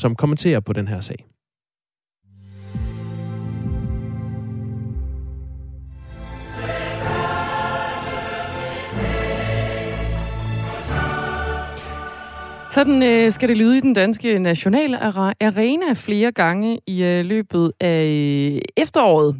[0.00, 1.26] som kommenterer på den her sag.
[12.78, 15.02] Sådan øh, skal det lyde i den danske nationale
[15.42, 19.36] arena flere gange i øh, løbet af øh, efteråret.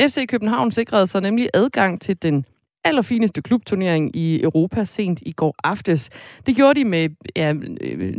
[0.00, 2.44] FC København sikrede sig nemlig adgang til den
[2.84, 6.10] allerfineste klubturnering i Europa sent i går aftes.
[6.46, 8.14] Det gjorde de med ja, øh,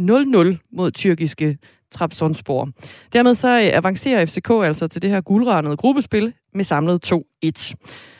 [0.53, 1.57] 0-0 mod tyrkiske
[1.91, 2.69] Trabzonspor.
[3.13, 7.13] Dermed så øh, avancerer FCK altså til det her guldrandede gruppespil med samlet
[7.45, 7.73] 2-1.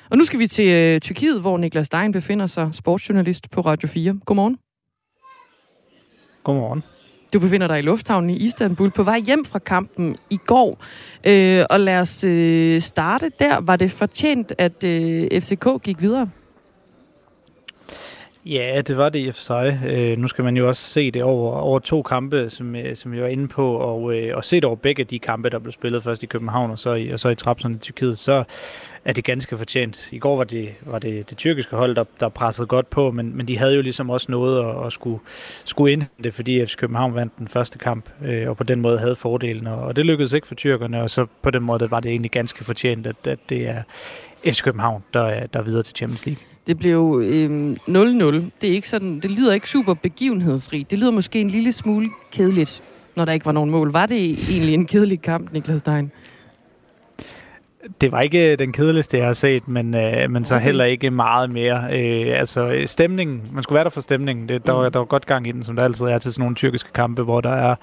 [0.10, 3.88] Og nu skal vi til øh, Tyrkiet, hvor Niklas Stein befinder sig, sportsjournalist på Radio
[3.88, 4.20] 4.
[4.26, 4.58] Godmorgen.
[6.44, 6.84] Godmorgen.
[7.34, 10.84] Du befinder dig i lufthavnen i Istanbul på vej hjem fra kampen i går.
[11.28, 13.62] Øh, og lad os øh, starte der.
[13.62, 16.30] Var det fortjent, at øh, FCK gik videre?
[18.46, 19.82] Ja, det var det i og for sig.
[19.88, 23.14] Øh, nu skal man jo også se det over, over to kampe, som, øh, som
[23.14, 26.04] jeg var inde på, og, øh, og set over begge de kampe, der blev spillet
[26.04, 28.44] først i København og så i, og så i Trabzon i Tyrkiet, så
[29.06, 30.10] er det ganske fortjent.
[30.12, 33.38] I går var det, var det, det tyrkiske hold, der, der pressede godt på, men,
[33.38, 35.20] men de havde jo ligesom også noget at, at skulle,
[35.66, 39.16] skulle indhente, fordi FC København vandt den første kamp, øh, og på den måde havde
[39.16, 42.10] fordelen, og, og det lykkedes ikke for tyrkerne, og så på den måde var det
[42.10, 43.84] egentlig ganske fortjent, at, at det er
[44.46, 46.51] FC København, der der er videre til Champions League.
[46.68, 47.92] Det blev øh, 0-0.
[47.92, 50.92] Det, er ikke sådan, det lyder ikke super begivenhedsrigt.
[50.92, 52.84] Det lyder måske en lille smule kedeligt,
[53.16, 53.92] når der ikke var nogen mål.
[53.92, 56.12] Var det egentlig en kedelig kamp, Niklas Stein?
[58.02, 60.66] Det var ikke den kedeligste, jeg har set, men, øh, men så okay.
[60.66, 61.88] heller ikke meget mere.
[61.92, 64.50] Øh, altså stemningen, man skulle være der for stemningen.
[64.50, 64.80] Det, der, mm.
[64.80, 66.94] var, der var godt gang i den, som der altid er til sådan nogle tyrkiske
[66.94, 67.76] kampe, hvor der er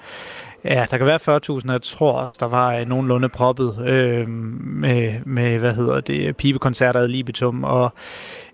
[0.63, 5.59] Ja, der kan være 40.000, jeg tror, der var øh, nogenlunde proppet øh, med, med,
[5.59, 7.93] hvad hedder det, pibekoncerter i Libitum, og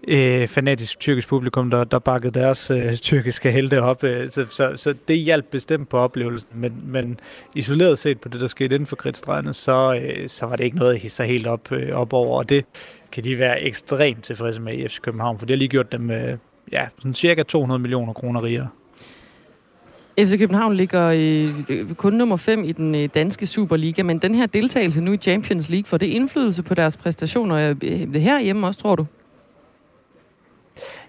[0.08, 4.04] øh, fanatisk tyrkisk publikum, der, der bakkede deres øh, tyrkiske helte op.
[4.04, 7.20] Øh, så, så, så det hjalp bestemt på oplevelsen, men, men
[7.56, 10.78] isoleret set på det, der skete inden for kridtstregene, så, øh, så var det ikke
[10.78, 12.65] noget jeg hisse helt op, øh, op over, og det
[13.12, 16.12] kan de være ekstremt tilfredse med i FC København, for det har lige gjort dem
[16.12, 16.38] øh,
[16.72, 18.68] ja, sådan cirka 200 millioner kroner rigere.
[20.20, 21.13] FC København ligger
[21.70, 25.18] øh, kun nummer 5 i den øh, danske Superliga, men den her deltagelse nu i
[25.18, 29.05] Champions League, får det indflydelse på deres præstationer øh, øh herhjemme også, tror du?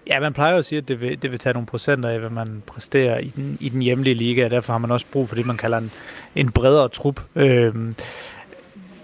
[0.07, 2.19] Ja, man plejer jo at sige, at det vil, det vil tage nogle procenter af,
[2.19, 5.29] hvad man præsterer i den, i den hjemlige liga, og derfor har man også brug
[5.29, 5.91] for det, man kalder en,
[6.35, 7.21] en bredere trup.
[7.35, 7.73] Øh,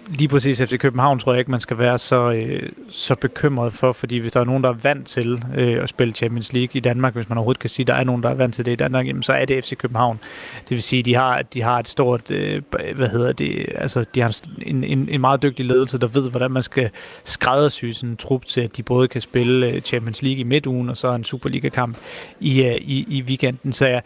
[0.08, 3.92] lige præcis efter København tror jeg ikke, man skal være så, øh, så bekymret for,
[3.92, 6.80] fordi hvis der er nogen, der er vant til øh, at spille Champions League i
[6.80, 8.72] Danmark, hvis man overhovedet kan sige, at der er nogen, der er vant til det
[8.72, 10.20] i Danmark, jamen, så er det FC København.
[10.60, 12.62] Det vil sige, at de har, de har et stort, øh,
[12.94, 16.50] hvad hedder det, altså de har en, en, en meget dygtig ledelse, der ved, hvordan
[16.50, 16.90] man skal
[17.24, 20.88] skræddersy sådan en trup til, at de både kan spille øh, Champions League i midtugen,
[20.90, 21.96] og så en Superliga-kamp
[22.40, 23.72] i, øh, i, i weekenden.
[23.72, 24.02] Så jeg,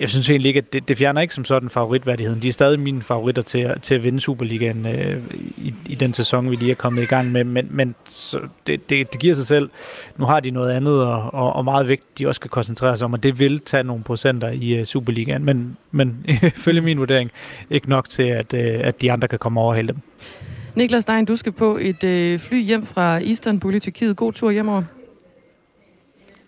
[0.00, 2.42] jeg synes egentlig ikke, at det, det fjerner ikke som sådan favoritværdigheden.
[2.42, 5.22] De er stadig mine favoritter til, at, til at vinde Superligaen øh,
[5.56, 7.44] i, i den sæson, vi lige er kommet i gang med.
[7.44, 9.70] Men, men så det, det, det giver sig selv.
[10.16, 13.04] Nu har de noget andet, og, og, og meget vigtigt, de også skal koncentrere sig
[13.04, 15.44] om, og det vil tage nogle procenter i uh, Superligaen.
[15.44, 16.26] Men, men
[16.64, 17.30] følge min vurdering,
[17.70, 19.96] ikke nok til, at, uh, at de andre kan komme over dem.
[20.74, 24.16] Niklas Stein, du skal på et øh, fly hjem fra Istanbul i Tyrkiet.
[24.16, 24.82] God tur hjemover.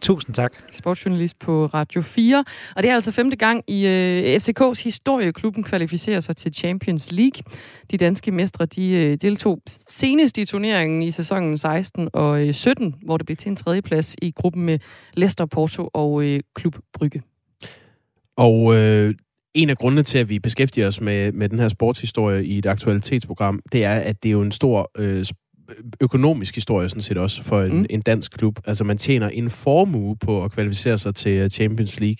[0.04, 0.52] Tusind tak.
[0.72, 2.44] Sportsjournalist på Radio 4.
[2.76, 7.12] Og det er altså femte gang i øh, FCK's historie, klubben kvalificerer sig til Champions
[7.12, 7.42] League.
[7.90, 12.94] De danske mestre de, øh, deltog senest i turneringen i sæsonen 16 og øh, 17,
[13.02, 14.78] hvor det blev til en tredjeplads i gruppen med
[15.14, 17.22] Leicester, Porto og øh, Klub Brygge.
[18.36, 19.14] Og øh,
[19.54, 22.66] en af grundene til, at vi beskæftiger os med, med den her sportshistorie i et
[22.66, 25.24] aktualitetsprogram, det er, at det er jo en stor øh,
[26.00, 27.86] økonomisk historie sådan set også for en, mm.
[27.90, 28.58] en dansk klub.
[28.66, 32.16] Altså man tjener en formue på at kvalificere sig til øh, Champions League.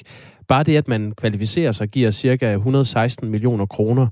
[0.48, 4.06] Bare det, at man kvalificerer sig, giver cirka 116 millioner kroner.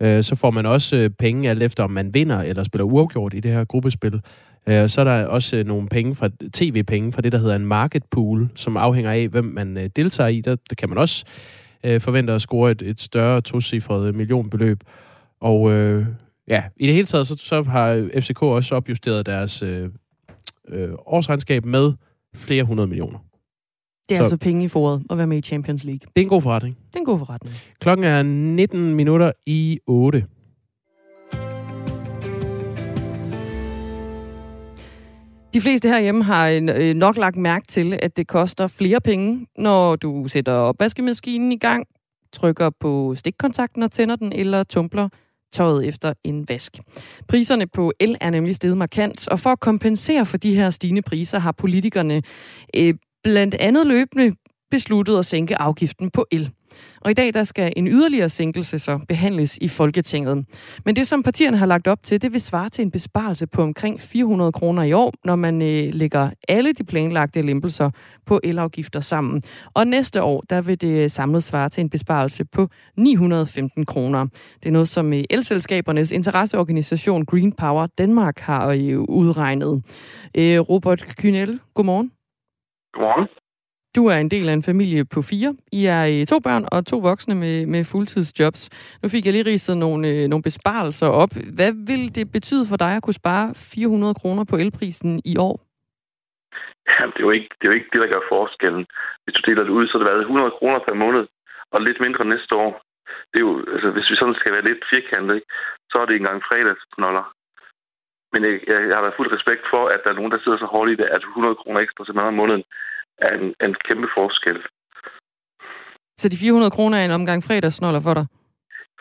[0.00, 3.34] Øh, så får man også øh, penge alt efter, om man vinder eller spiller uafgjort
[3.34, 4.20] i det her gruppespil.
[4.66, 8.48] så er der også nogle penge fra tv-penge fra det, der hedder en market pool,
[8.54, 10.40] som afhænger af, hvem man deltager i.
[10.40, 11.24] Der, der kan man også
[11.98, 14.78] forvente at score et, et større tocifret millionbeløb.
[15.40, 16.06] Og øh,
[16.48, 19.88] ja, i det hele taget, så, så har FCK også opjusteret deres øh,
[20.68, 21.92] øh, årsregnskab med
[22.34, 23.18] flere hundrede millioner.
[24.08, 26.00] Det er så, altså penge i foråret at være med i Champions League.
[26.00, 26.76] Det er en god forretning.
[26.88, 27.56] Det er en god forretning.
[27.80, 30.26] Klokken er 19 minutter i 8.
[35.54, 39.96] De fleste herhjemme har øh, nok lagt mærke til, at det koster flere penge, når
[39.96, 41.86] du sætter opvaskemaskinen i gang,
[42.32, 45.08] trykker på stikkontakten og tænder den, eller tumbler
[45.52, 46.78] tøjet efter en vask.
[47.28, 51.02] Priserne på el er nemlig steget markant, og for at kompensere for de her stigende
[51.02, 52.22] priser har politikerne
[52.76, 52.94] øh,
[53.24, 54.36] blandt andet løbende
[54.70, 56.50] besluttet at sænke afgiften på el.
[57.00, 60.44] Og i dag der skal en yderligere sænkelse så behandles i Folketinget.
[60.84, 63.62] Men det, som partierne har lagt op til, det vil svare til en besparelse på
[63.62, 67.90] omkring 400 kroner i år, når man øh, lægger alle de planlagte lempelser
[68.26, 69.42] på elafgifter sammen.
[69.74, 74.26] Og næste år, der vil det øh, samlet svare til en besparelse på 915 kroner.
[74.62, 79.82] Det er noget, som øh, elselskabernes interesseorganisation Green Power Danmark har øh, udregnet.
[80.36, 82.12] Øh, Robert Kynel, godmorgen.
[82.92, 83.41] Godmorgen.
[83.96, 85.50] Du er en del af en familie på fire.
[85.72, 88.62] I er øh, to børn og to voksne med, med fuldtidsjobs.
[89.02, 91.32] Nu fik jeg lige ridset nogle, øh, nogle besparelser op.
[91.58, 95.54] Hvad vil det betyde for dig at kunne spare 400 kroner på elprisen i år?
[96.88, 98.84] Ja, det er, jo ikke, det er jo ikke det, der gør forskellen.
[99.24, 101.24] Hvis du deler det ud, så har det været 100 kroner per måned,
[101.72, 102.72] og lidt mindre næste år.
[103.30, 105.50] Det er jo, altså, hvis vi sådan skal være lidt firkantet, ikke,
[105.90, 107.26] så er det engang fredagsknoller.
[108.32, 110.58] Men jeg, jeg, jeg har da fuld respekt for, at der er nogen, der sidder
[110.58, 112.64] så hårdt i det, at 100 kroner ekstra til mad om måneden
[113.24, 114.58] er en, en kæmpe forskel.
[116.20, 118.26] Så de 400 kroner er en omgang fredagsnoller for dig?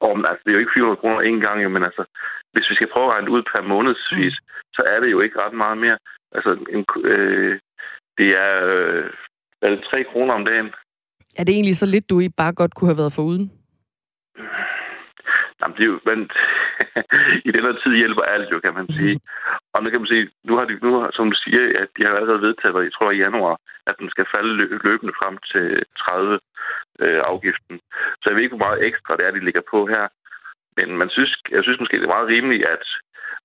[0.01, 2.03] Oh, men, altså, det er jo ikke 400 kroner en gang, men altså,
[2.53, 4.47] hvis vi skal prøve at regne ud per månedsvis, mm.
[4.75, 5.97] så er det jo ikke ret meget mere.
[6.35, 7.59] Altså, en, øh,
[8.17, 9.05] det er, øh,
[9.61, 10.69] er det 3 kroner om dagen.
[11.39, 13.45] Er det egentlig så lidt, du ikke bare godt kunne have været foruden?
[15.59, 16.19] Jamen, det er jo, men
[17.47, 19.19] i den her tid hjælper alt jo, kan man sige.
[19.73, 22.13] Og nu kan man sige, nu har de, nu, som du siger, at de har
[22.15, 23.55] allerede vedtaget, jeg tror i januar,
[23.89, 24.53] at den skal falde
[24.87, 25.65] løbende frem til
[25.97, 26.39] 30
[27.03, 27.75] øh, afgiften.
[28.19, 30.05] Så jeg ved ikke, hvor meget ekstra det er, de ligger på her.
[30.77, 32.85] Men man synes, jeg synes måske, det er meget rimeligt, at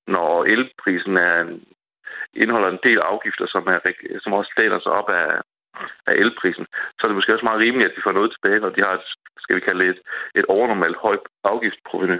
[0.06, 1.64] når elprisen er en,
[2.34, 3.78] indeholder en del afgifter, som, er,
[4.24, 5.28] som også læner sig op af,
[6.06, 6.66] af elprisen,
[6.96, 8.94] så er det måske også meget rimeligt, at de får noget tilbage, når de har
[8.94, 9.06] et,
[9.38, 10.00] skal vi kalde det et,
[10.34, 12.18] et overnormalt højt afgiftsproveny.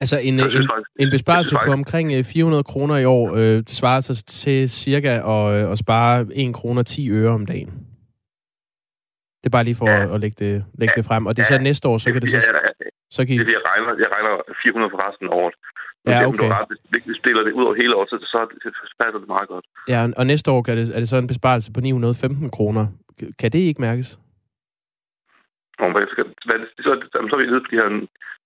[0.00, 3.62] Altså en, en, faktisk, en besparelse faktisk, på omkring 400 øh, kroner i år øh,
[3.66, 7.70] svarer sig til cirka at, øh, at spare 1 kroner 10 øre om dagen.
[9.40, 10.14] Det er bare lige for ja.
[10.14, 11.00] at lægge det, lægge ja.
[11.00, 11.26] det frem.
[11.26, 12.36] Og det er så næste år, så kan det så...
[12.36, 13.38] Ja, så kan I...
[13.38, 14.32] det, jeg, regner, jeg regner
[14.62, 15.54] 400 for resten af året.
[16.06, 16.50] Ja, okay.
[16.90, 18.38] Hvis vi deler det ud over hele året, så, så
[19.00, 19.66] passer det meget godt.
[19.88, 22.86] Ja, og næste år er det, er det så en besparelse på 915 kroner.
[23.40, 24.18] Kan det ikke mærkes?
[25.78, 27.90] Om, hvad skal, hvad, så, så er vi nede på de her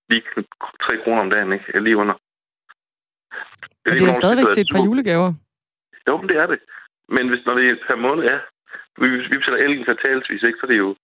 [0.09, 0.23] lige
[0.81, 1.79] 3 kroner om dagen, ikke?
[1.79, 2.15] Lige under.
[3.83, 5.33] Det er, det er stadigvæk til et par julegaver.
[6.07, 6.59] Jo, men det er det.
[7.15, 8.37] Men hvis når det er per måned, ja.
[9.01, 10.59] vi, vi betaler el kvartalsvis, ikke?
[10.61, 10.95] Så det er jo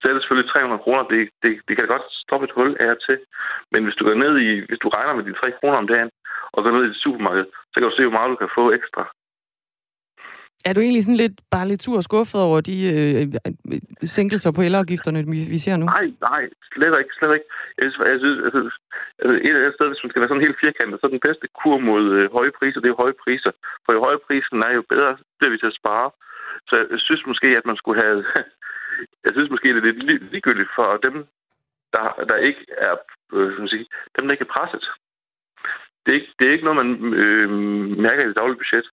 [0.00, 1.02] så er det selvfølgelig 300 kroner.
[1.12, 3.18] Det, det, det kan godt stoppe et hul af til.
[3.72, 6.10] Men hvis du går ned i, hvis du regner med de 3 kroner om dagen,
[6.54, 8.64] og går ned i et supermarked, så kan du se, hvor meget du kan få
[8.78, 9.02] ekstra.
[10.66, 13.80] Er du egentlig sådan lidt bare lidt sur og skuffet over de øh, øh, øh,
[14.16, 15.86] sænkelser på elafgifterne, vi, vi ser nu?
[15.86, 16.42] Nej, nej,
[16.72, 17.48] slet ikke, slet ikke.
[17.78, 17.98] Jeg synes,
[18.44, 18.74] jeg synes
[19.22, 21.46] altså, et af sted, hvis man skal være sådan helt firkantet, så er den bedste
[21.60, 23.52] kur mod øh, høje priser, det er høje priser.
[23.84, 26.08] For jo høje prisen er, jo bedre bliver vi til at spare.
[26.68, 28.18] Så jeg synes måske, at man skulle have...
[29.24, 31.16] jeg synes måske, det er lidt ligegyldigt for dem,
[31.94, 32.94] der, der ikke er,
[33.34, 34.84] øh, skal man sige, dem, der ikke er presset.
[36.02, 36.90] Det er ikke, det er ikke noget, man
[37.22, 37.48] øh,
[38.06, 38.86] mærker i det daglige budget.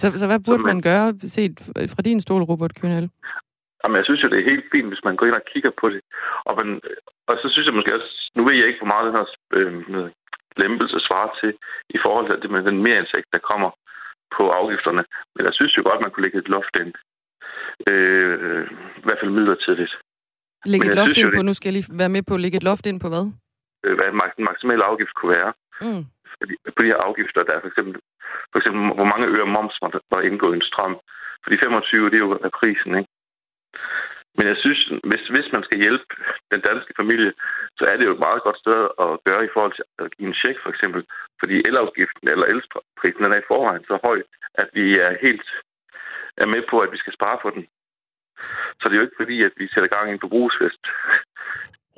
[0.00, 1.54] Så, så hvad burde man, man gøre, set
[1.94, 3.10] fra din stol, Robert Kønel?
[3.80, 5.86] Jamen, jeg synes jo, det er helt fint, hvis man går ind og kigger på
[5.88, 6.00] det.
[6.48, 6.68] Og, man,
[7.28, 9.26] og så synes jeg måske også, nu ved jeg ikke, hvor meget den her
[9.56, 10.10] øh,
[10.62, 11.52] lempelse svarer til
[11.96, 13.70] i forhold til det med den mere indsigt, der kommer
[14.36, 15.02] på afgifterne.
[15.34, 16.92] Men jeg synes jo godt, man kunne lægge et loft ind.
[17.90, 18.62] Øh,
[19.00, 19.94] I hvert fald midlertidigt.
[20.72, 22.56] Lægge et loft ind på, det, nu skal jeg lige være med på at lægge
[22.56, 23.24] et loft ind på hvad?
[23.84, 25.52] Øh, hvad en maksimal afgift kunne være.
[25.86, 26.04] Mm.
[26.76, 27.94] På de her afgifter, der er for eksempel
[28.50, 29.76] for eksempel, hvor mange øre moms
[30.14, 30.96] var indgået i en strøm.
[31.42, 33.10] Fordi 25, det er jo prisen, ikke?
[34.36, 36.06] Men jeg synes, hvis, hvis man skal hjælpe
[36.52, 37.32] den danske familie,
[37.78, 40.28] så er det jo et meget godt sted at gøre i forhold til at give
[40.28, 41.00] en check, for eksempel.
[41.40, 44.18] Fordi elafgiften eller elprisen den er i forvejen så høj,
[44.62, 45.48] at vi er helt
[46.42, 47.64] er med på, at vi skal spare på den.
[48.78, 50.82] Så det er jo ikke fordi, at vi sætter gang i en forbrugsfest.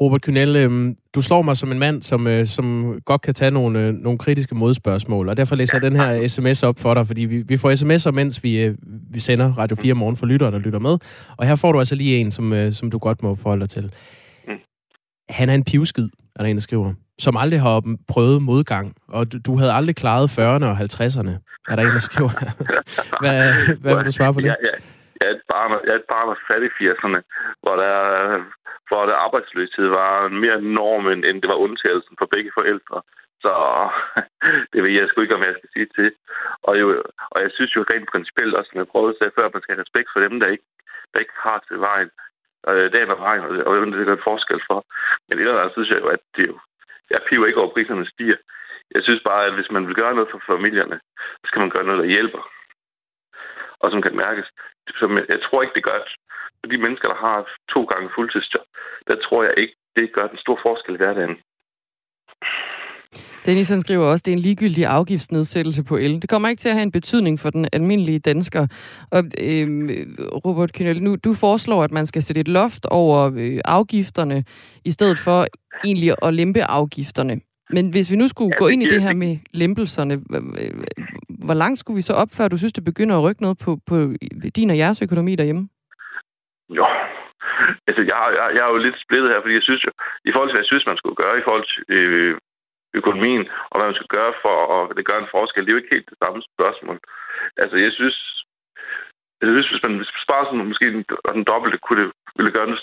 [0.01, 3.51] Robert Kynel, øh, du slår mig som en mand, som, øh, som godt kan tage
[3.51, 7.07] nogle, øh, nogle kritiske modspørgsmål, og derfor læser jeg den her sms op for dig,
[7.07, 8.74] fordi vi, vi får sms'er, mens vi, øh,
[9.12, 10.99] vi sender Radio 4 morgen for lyttere, der lytter med.
[11.38, 13.70] Og her får du altså lige en, som, øh, som du godt må forholde dig
[13.70, 13.92] til.
[14.49, 14.55] Mm.
[15.28, 19.32] Han er en pivskid, er der en, der skriver, som aldrig har prøvet modgang, og
[19.32, 21.32] du, du havde aldrig klaret 40'erne og 50'erne,
[21.70, 22.30] er der en, der skriver.
[23.22, 23.36] hvad,
[23.82, 24.46] hvad vil du svare på det?
[24.46, 24.74] Ja, ja.
[25.20, 27.20] Jeg er et barn, jeg er et barn af fattig 80'erne,
[27.62, 27.94] hvor der
[28.89, 32.99] hvor der arbejdsløshed var mere norm, end det var undtagelsen for begge forældre.
[33.45, 33.53] Så
[34.72, 36.11] det ved jeg sgu ikke, om jeg skal sige til.
[36.68, 36.86] Og, jo,
[37.32, 39.62] og jeg synes jo rent principielt også, som jeg prøvede at sige før, at man
[39.62, 40.66] skal have respekt for dem, der ikke,
[41.12, 42.11] der ikke har til vejen.
[42.68, 44.80] Øh, dagen og vejen, og, og det er en forskel for.
[45.28, 46.57] Men ellers synes jeg jo, at det jo,
[47.11, 48.41] jeg piver ikke over, priserne stiger.
[48.95, 51.01] Jeg synes bare, at hvis man vil gøre noget for familierne,
[51.41, 52.43] så skal man gøre noget, der hjælper.
[53.80, 54.49] Og som kan mærkes.
[55.01, 55.99] Som jeg tror ikke, det gør
[56.72, 57.38] de mennesker, der har
[57.74, 58.66] to gange fuldtidsjob,
[59.09, 61.36] der tror jeg ikke, det gør den store forskel i hverdagen.
[63.46, 66.22] Dennis han skriver også, at det er en ligegyldig afgiftsnedsættelse på el.
[66.22, 68.66] Det kommer ikke til at have en betydning for den almindelige dansker.
[69.11, 69.66] Og øh,
[70.44, 74.44] Robert Kynel, nu du foreslår, at man skal sætte et loft over øh, afgifterne,
[74.84, 75.46] i stedet for
[75.84, 77.40] egentlig at lempe afgifterne.
[77.70, 80.16] Men hvis vi nu skulle ja, gå ind i det her med lempelserne,
[81.28, 83.78] hvor langt skulle vi så op, før du synes, det begynder at rykke noget på,
[83.86, 84.12] på
[84.56, 85.68] din og jeres økonomi derhjemme?
[86.76, 86.86] Jo,
[87.88, 89.90] altså jeg, jeg, jeg er jo lidt splittet her, fordi jeg synes jo,
[90.28, 92.34] i forhold til, hvad jeg synes, man skulle gøre i forhold til øh,
[93.00, 95.82] økonomien, og hvad man skal gøre for at det gør en forskel, det er jo
[95.82, 96.98] ikke helt det samme spørgsmål.
[97.62, 98.16] Altså jeg synes,
[99.40, 99.94] jeg synes hvis man
[100.24, 101.04] sparer sådan måske den,
[101.38, 102.76] den dobbelte, kunne det ville gøre en,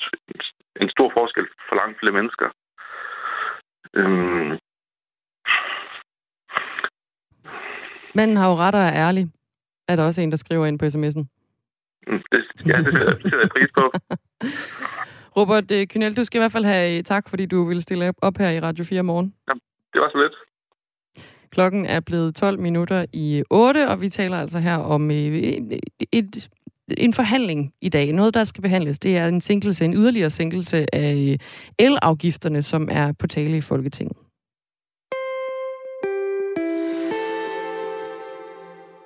[0.82, 2.48] en stor forskel for langt flere mennesker.
[4.00, 4.52] Øhm.
[8.16, 9.26] Manden har jo ret og er ærlig,
[9.88, 11.35] er der også en, der skriver ind på sms'en.
[12.08, 13.92] Mm, det, ja, det sætter jeg pris på.
[15.38, 18.38] Robert øh, Kynel, du skal i hvert fald have tak, fordi du ville stille op
[18.38, 19.34] her i Radio 4 morgen.
[19.48, 19.54] Ja,
[19.94, 20.36] det var så lidt.
[21.52, 25.18] Klokken er blevet 12 minutter i 8, og vi taler altså her om øh,
[26.12, 26.50] et,
[26.98, 28.14] en forhandling i dag.
[28.14, 31.38] Noget, der skal behandles, det er en sænkelse, en yderligere sænkelse af øh,
[31.80, 34.18] elafgifterne, som er på tale i Folketinget.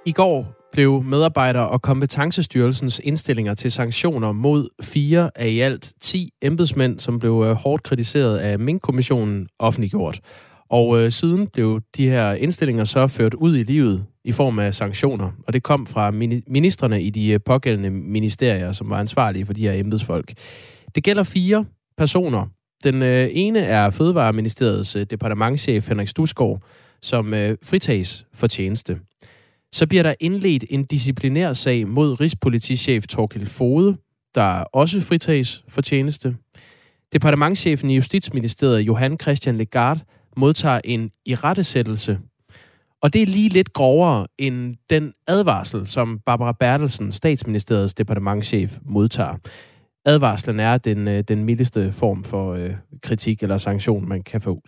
[0.06, 6.34] I går blev medarbejder- og kompetencestyrelsens indstillinger til sanktioner mod fire af i alt 10
[6.42, 10.20] embedsmænd, som blev øh, hårdt kritiseret af Mink-kommissionen, offentliggjort.
[10.70, 14.74] Og øh, siden blev de her indstillinger så ført ud i livet i form af
[14.74, 16.12] sanktioner, og det kom fra
[16.48, 20.34] ministerne i de øh, pågældende ministerier, som var ansvarlige for de her embedsfolk.
[20.96, 21.66] Det gælder fire
[21.98, 22.46] personer.
[22.84, 26.62] Den øh, ene er Fødevareministeriets øh, departementchef Henrik Stusgaard,
[27.02, 29.00] som øh, fritages for tjeneste
[29.74, 33.98] så bliver der indledt en disciplinær sag mod Rigspolitichef Torkel Fode,
[34.36, 36.36] der også fritages for tjeneste.
[37.14, 40.00] Departementchefen i Justitsministeriet, Johan Christian Legard,
[40.38, 42.20] modtager en irettesættelse.
[43.02, 49.36] Og det er lige lidt grovere end den advarsel, som Barbara Bertelsen, statsministeriets departementchef, modtager.
[50.06, 52.72] Advarslen er den, øh, den mildeste form for øh,
[53.04, 54.62] kritik eller sanktion, man kan få.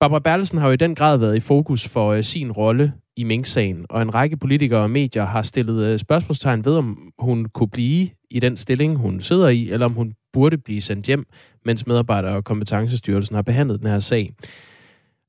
[0.00, 3.24] Barbara Bertelsen har jo i den grad været i fokus for øh, sin rolle i
[3.24, 7.68] Mink-sagen, og en række politikere og medier har stillet øh, spørgsmålstegn ved, om hun kunne
[7.68, 11.26] blive i den stilling, hun sidder i, eller om hun burde blive sendt hjem,
[11.64, 14.30] mens medarbejdere og kompetencestyrelsen har behandlet den her sag.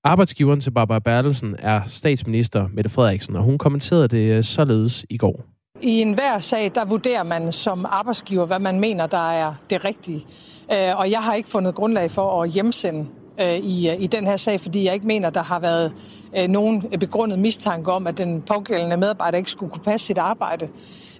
[0.03, 5.17] Arbejdsgiveren til Barbara Bertelsen er statsminister Mette Frederiksen, og hun kommenterede det øh, således i
[5.17, 5.43] går.
[5.81, 10.25] I enhver sag, der vurderer man som arbejdsgiver, hvad man mener, der er det rigtige.
[10.73, 13.07] Øh, og jeg har ikke fundet grundlag for at hjemsende
[13.41, 15.93] øh, i, i den her sag, fordi jeg ikke mener, der har været
[16.49, 20.67] nogen begrundet mistanke om, at den pågældende medarbejder ikke skulle kunne passe sit arbejde.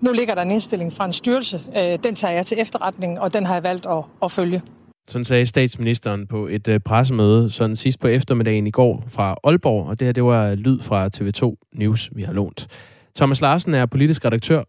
[0.02, 1.62] Nu ligger der en indstilling fra en styrelse.
[2.04, 4.62] Den tager jeg til efterretning, og den har jeg valgt at, at følge.
[5.08, 10.00] Sådan sagde statsministeren på et pressemøde sådan sidst på eftermiddagen i går fra Aalborg, og
[10.00, 12.68] det her det var lyd fra TV2 News, vi har lånt.
[13.16, 14.64] Thomas Larsen er politisk redaktør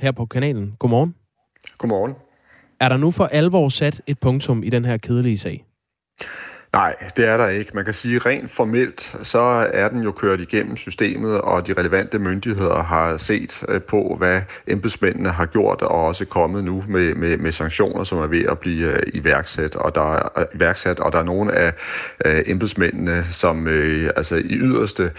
[0.00, 0.74] her på kanalen.
[0.78, 1.14] Godmorgen.
[1.78, 2.14] Godmorgen.
[2.80, 5.64] Er der nu for alvor sat et punktum i den her kedelige sag?
[6.72, 7.70] Nej, det er der ikke.
[7.74, 9.38] Man kan sige, rent formelt, så
[9.72, 14.42] er den jo kørt igennem systemet, og de relevante myndigheder har set øh, på, hvad
[14.66, 18.58] embedsmændene har gjort, og også kommet nu med, med, med sanktioner, som er ved at
[18.58, 19.76] blive øh, iværksat.
[19.76, 21.72] Og der er, øh, iværksat, og der er nogle af
[22.46, 25.10] embedsmændene, som øh, altså i yderste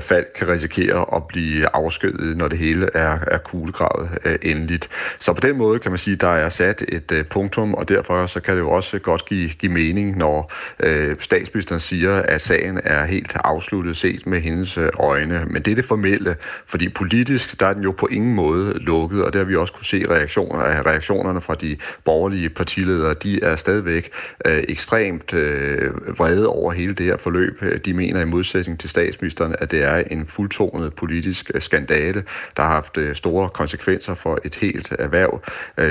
[0.00, 4.88] fald kan risikere at blive afskediget, når det hele er, er kuglegravet øh, endeligt.
[5.18, 7.88] Så på den måde kan man sige, at der er sat et øh, punktum, og
[7.88, 12.22] derfor så kan det jo også godt give, give mening, når øh, øh, statsministeren siger,
[12.22, 15.44] at sagen er helt afsluttet set med hendes øh, øjne.
[15.46, 16.36] Men det er det formelle,
[16.66, 19.72] fordi politisk, der er den jo på ingen måde lukket, og der har vi også
[19.72, 23.14] kunne se reaktioner reaktionerne fra de borgerlige partiledere.
[23.14, 24.10] De er stadigvæk
[24.46, 27.62] øh, ekstremt øh, vrede over hele det her forløb.
[27.84, 32.24] De mener i modsætning til statsministeren, at det er en fuldtonet politisk øh, skandale,
[32.56, 35.42] der har haft øh, store konsekvenser for et helt erhverv.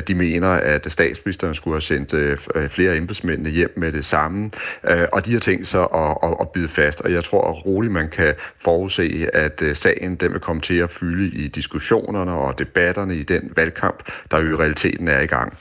[0.08, 2.41] De mener, at statsministeren skulle have sendt
[2.72, 4.51] flere embedsmændene hjem med det samme.
[4.98, 7.66] Øh, og de har tænkt sig at, at, at bide fast, og jeg tror at
[7.66, 12.32] roligt, man kan forudse, at øh, sagen den vil komme til at fylde i diskussionerne
[12.32, 15.58] og debatterne i den valgkamp, der jo i realiteten er i gang.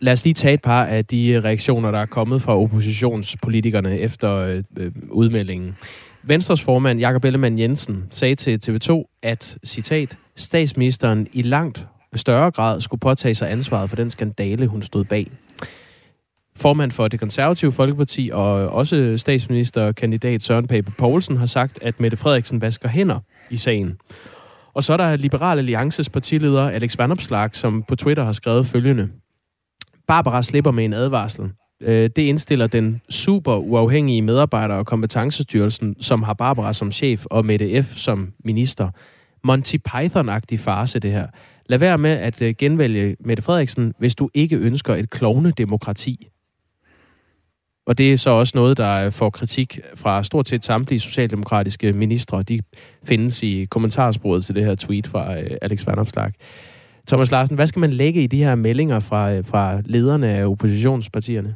[0.00, 4.36] Lad os lige tage et par af de reaktioner, der er kommet fra oppositionspolitikerne efter
[4.36, 5.76] øh, øh udmeldingen.
[6.22, 12.80] Venstres formand Jakob Ellemann Jensen sagde til TV2, at, citat, statsministeren i langt større grad
[12.80, 15.30] skulle påtage sig ansvaret for den skandale, hun stod bag
[16.62, 22.16] formand for det konservative Folkeparti og også statsministerkandidat Søren Pape Poulsen har sagt, at Mette
[22.16, 23.18] Frederiksen vasker hænder
[23.50, 23.96] i sagen.
[24.74, 29.08] Og så er der Liberal Alliances partileder Alex Vanopslag, som på Twitter har skrevet følgende.
[30.08, 31.50] Barbara slipper med en advarsel.
[31.80, 37.46] Øh, det indstiller den super uafhængige medarbejder- og kompetencestyrelsen, som har Barbara som chef og
[37.46, 37.96] Mette F.
[37.96, 38.88] som minister.
[39.44, 41.26] Monty Python-agtig farse, det her.
[41.66, 46.28] Lad være med at øh, genvælge Mette Frederiksen, hvis du ikke ønsker et klovne demokrati.
[47.86, 51.92] Og det er så også noget, der øh, får kritik fra stort set samtlige socialdemokratiske
[51.92, 52.42] ministre.
[52.42, 52.60] De
[53.04, 56.32] findes i kommentarsporet til det her tweet fra øh, Alex Vandopslag.
[57.08, 60.46] Thomas Larsen, hvad skal man lægge i de her meldinger fra, øh, fra lederne af
[60.46, 61.54] oppositionspartierne?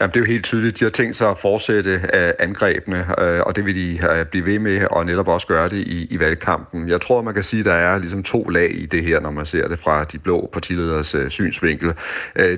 [0.00, 0.78] Jamen, det er jo helt tydeligt.
[0.80, 4.46] De har tænkt sig at fortsætte øh, angrebene, øh, og det vil de øh, blive
[4.46, 6.88] ved med, og netop også gøre det i, i valgkampen.
[6.88, 9.30] Jeg tror, man kan sige, at der er ligesom to lag i det her, når
[9.30, 11.94] man ser det fra de blå partileders synsvinkel.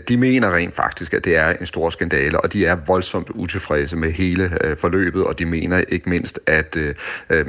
[0.09, 3.97] De mener rent faktisk, at det er en stor skandale, og de er voldsomt utilfredse
[3.97, 6.77] med hele forløbet, og de mener ikke mindst, at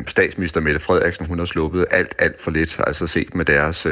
[0.07, 3.85] statsminister Mette Frederiksen, hun har sluppet alt, alt for lidt, altså set med deres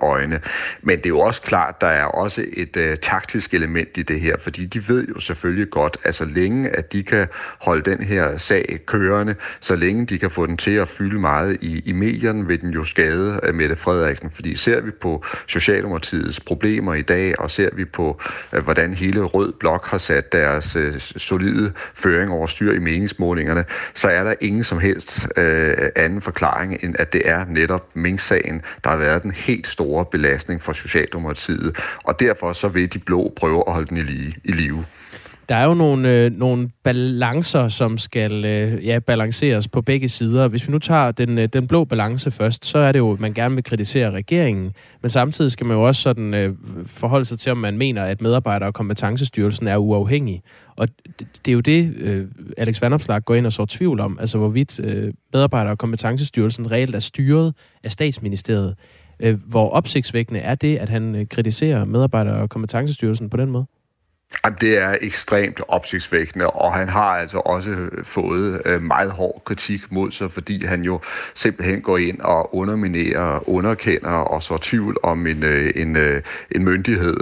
[0.00, 0.40] øjne.
[0.82, 4.36] Men det er jo også klart, der er også et taktisk element i det her,
[4.40, 7.26] fordi de ved jo selvfølgelig godt, at så længe at de kan
[7.58, 11.56] holde den her sag kørende, så længe de kan få den til at fylde meget
[11.60, 14.30] i, i medierne, vil den jo skade øh, Mette Frederiksen.
[14.30, 18.20] Fordi ser vi på Socialdemokratiets problemer i dag, og ser vi på,
[18.52, 23.64] øh, hvordan hele Rød Blok har sat deres øh, solide føring over styr i meningsmålingerne,
[23.94, 28.62] så er der ingen som helst øh, anden forklaring, end at det er netop Mink-sagen,
[28.84, 31.76] der har været den helt store belastning for Socialdemokratiet.
[32.04, 34.84] Og derfor så vil de blå prøve at holde den i, lige, i live.
[35.52, 40.48] Der er jo nogle, øh, nogle balancer, som skal øh, ja, balanceres på begge sider.
[40.48, 43.20] Hvis vi nu tager den, øh, den blå balance først, så er det jo, at
[43.20, 44.72] man gerne vil kritisere regeringen.
[45.02, 46.54] Men samtidig skal man jo også sådan, øh,
[46.86, 50.42] forholde sig til, om man mener, at medarbejder- og kompetencestyrelsen er uafhængig.
[50.76, 50.88] Og
[51.18, 52.26] det, det er jo det, øh,
[52.56, 56.94] Alex Vandopslag går ind og så tvivl om, altså hvorvidt øh, medarbejder- og kompetencestyrelsen reelt
[56.94, 58.74] er styret af statsministeriet.
[59.20, 63.66] Øh, hvor opsigtsvækkende er det, at han øh, kritiserer medarbejder- og kompetencestyrelsen på den måde?
[64.44, 69.42] Jamen, det er ekstremt opsigtsvækkende, og han har altså også øh, fået øh, meget hård
[69.44, 71.00] kritik mod sig, fordi han jo
[71.34, 75.96] simpelthen går ind og underminerer, underkender og så tvivl om en, øh, en,
[76.50, 77.16] en myndighed,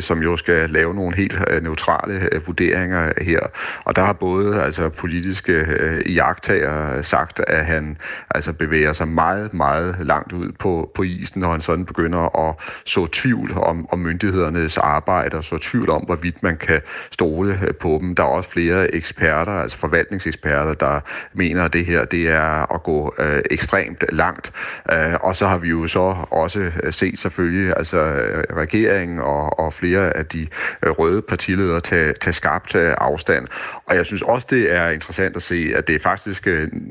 [0.00, 3.40] som jo skal lave nogle helt neutrale vurderinger her.
[3.84, 5.66] Og der har både altså, politiske
[6.06, 7.96] jagttager sagt, at han
[8.30, 12.54] altså, bevæger sig meget, meget langt ud på, på isen, når han sådan begynder at
[12.86, 16.80] så tvivl om, om myndighedernes arbejde, og så tvivl om, hvorvidt man kan
[17.10, 18.14] stole øh, på dem.
[18.14, 21.00] Der er også flere eksperter, altså forvaltningseksperter, der
[21.32, 24.52] mener, at det her det er at gå øh, ekstremt langt.
[24.92, 29.58] Øh, og så har vi jo så også øh, set selvfølgelig altså øh, regeringen og,
[29.58, 30.46] og flere af de
[30.82, 33.46] røde partiledere tage, tage skarpt afstand.
[33.86, 36.48] Og jeg synes også, det er interessant at se, at det er faktisk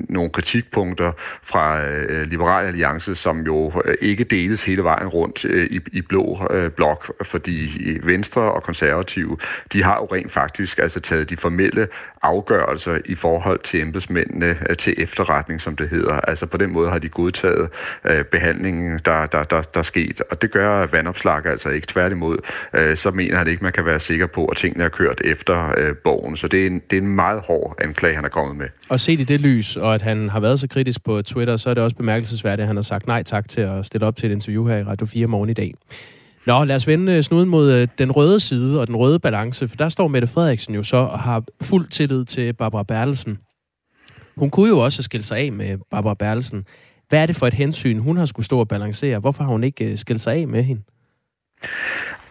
[0.09, 1.11] nogle kritikpunkter
[1.43, 6.47] fra øh, Liberale Alliance, som jo ikke deles hele vejen rundt øh, i, i blå
[6.51, 9.37] øh, blok, fordi Venstre og konservative,
[9.73, 11.87] de har jo rent faktisk altså taget de formelle
[12.21, 16.13] afgørelser i forhold til embedsmændene øh, til efterretning, som det hedder.
[16.13, 17.69] Altså på den måde har de godtaget
[18.05, 21.87] øh, behandlingen, der, der, der, der er sket, og det gør vandopslag altså ikke.
[21.87, 22.37] Tværtimod,
[22.73, 25.73] øh, så mener han ikke, man kan være sikker på, at tingene er kørt efter
[25.77, 26.37] øh, bogen.
[26.37, 28.67] Så det er, en, det er en meget hård anklage, han er kommet med.
[28.89, 31.69] Og set i det lys, og at han har været så kritisk på Twitter, så
[31.69, 34.31] er det også bemærkelsesværdigt, at han har sagt nej tak til at stille op til
[34.31, 35.73] et interview her i Radio 4 morgen i dag.
[36.45, 39.67] Nå, lad os vende øh, snuden mod øh, den røde side og den røde balance,
[39.67, 43.37] for der står Mette Frederiksen jo så og har fuld tillid til Barbara Bertelsen.
[44.37, 46.65] Hun kunne jo også skille sig af med Barbara Bertelsen.
[47.09, 49.19] Hvad er det for et hensyn, hun har skulle stå og balancere?
[49.19, 50.81] Hvorfor har hun ikke øh, skilt sig af med hende?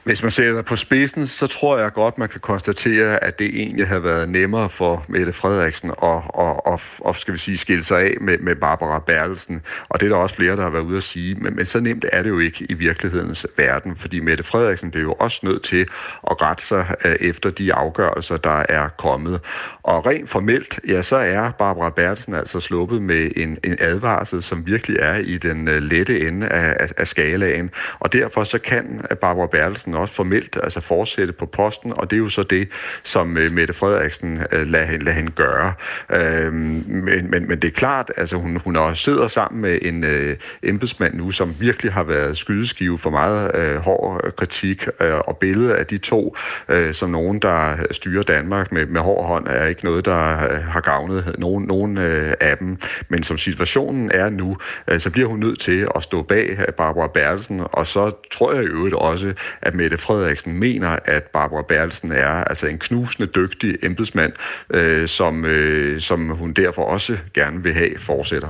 [0.05, 3.89] Hvis man sætter på spidsen, så tror jeg godt, man kan konstatere, at det egentlig
[3.89, 8.01] har været nemmere for Mette Frederiksen at, at, at, at skal vi sige, skille sig
[8.01, 9.63] af med, med Barbara Bertelsen.
[9.89, 11.35] Og det er der også flere, der har været ude at sige.
[11.35, 15.03] Men, men så nemt er det jo ikke i virkelighedens verden, fordi Mette Frederiksen blev
[15.03, 15.87] jo også nødt til
[16.31, 19.41] at rette sig øh, efter de afgørelser, der er kommet.
[19.83, 24.67] Og rent formelt, ja, så er Barbara Bertelsen altså sluppet med en, en advarsel, som
[24.67, 27.71] virkelig er i den øh, lette ende af, af, af skalaen.
[27.99, 32.17] Og derfor så kan Barbara Bertelsen Frederiksen også formelt altså fortsætte på posten, og det
[32.17, 32.69] er jo så det,
[33.03, 35.75] som øh, Mette Frederiksen øh, lader, hende, lader hende gøre.
[36.11, 40.05] Øh, men, men, men det er klart, altså hun, hun også sidder sammen med en
[40.05, 45.37] øh, embedsmand nu, som virkelig har været skydeskive for meget øh, hård kritik, øh, og
[45.37, 46.37] billedet af de to
[46.69, 50.63] øh, som nogen, der styrer Danmark med, med hård hånd, er ikke noget, der øh,
[50.65, 52.79] har gavnet nogen, nogen øh, af dem.
[53.09, 54.57] Men som situationen er nu,
[54.89, 58.53] øh, så bliver hun nødt til at stå bag øh, Barbara Bertelsen, og så tror
[58.53, 63.29] jeg i øvrigt også, at Mette Frederiksen mener, at Barbara Bertelsen er altså en knusende
[63.35, 64.33] dygtig embedsmand,
[64.71, 68.49] øh, som, øh, som hun derfor også gerne vil have fortsætter.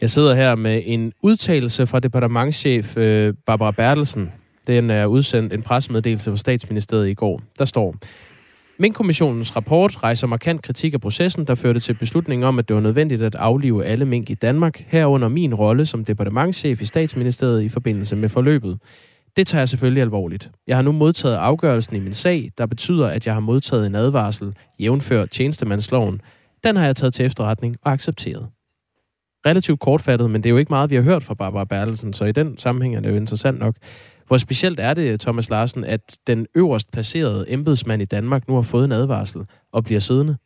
[0.00, 4.32] Jeg sidder her med en udtalelse fra departementschef øh, Barbara Bertelsen.
[4.66, 7.42] Den er udsendt en pressemeddelelse fra statsministeriet i går.
[7.58, 7.94] Der står,
[8.78, 12.76] min kommissionens rapport rejser markant kritik af processen, der førte til beslutningen om, at det
[12.76, 17.62] var nødvendigt at aflive alle mink i Danmark, herunder min rolle som departementschef i statsministeriet
[17.62, 18.78] i forbindelse med forløbet.
[19.36, 20.50] Det tager jeg selvfølgelig alvorligt.
[20.66, 23.94] Jeg har nu modtaget afgørelsen i min sag, der betyder, at jeg har modtaget en
[23.94, 26.20] advarsel, jævnfør tjenestemandsloven.
[26.64, 28.48] Den har jeg taget til efterretning og accepteret.
[29.46, 32.24] Relativt kortfattet, men det er jo ikke meget, vi har hørt fra Barbara Bertelsen, så
[32.24, 33.76] i den sammenhæng er det jo interessant nok.
[34.26, 38.62] Hvor specielt er det, Thomas Larsen, at den øverst placerede embedsmand i Danmark nu har
[38.62, 39.40] fået en advarsel
[39.72, 40.36] og bliver siddende?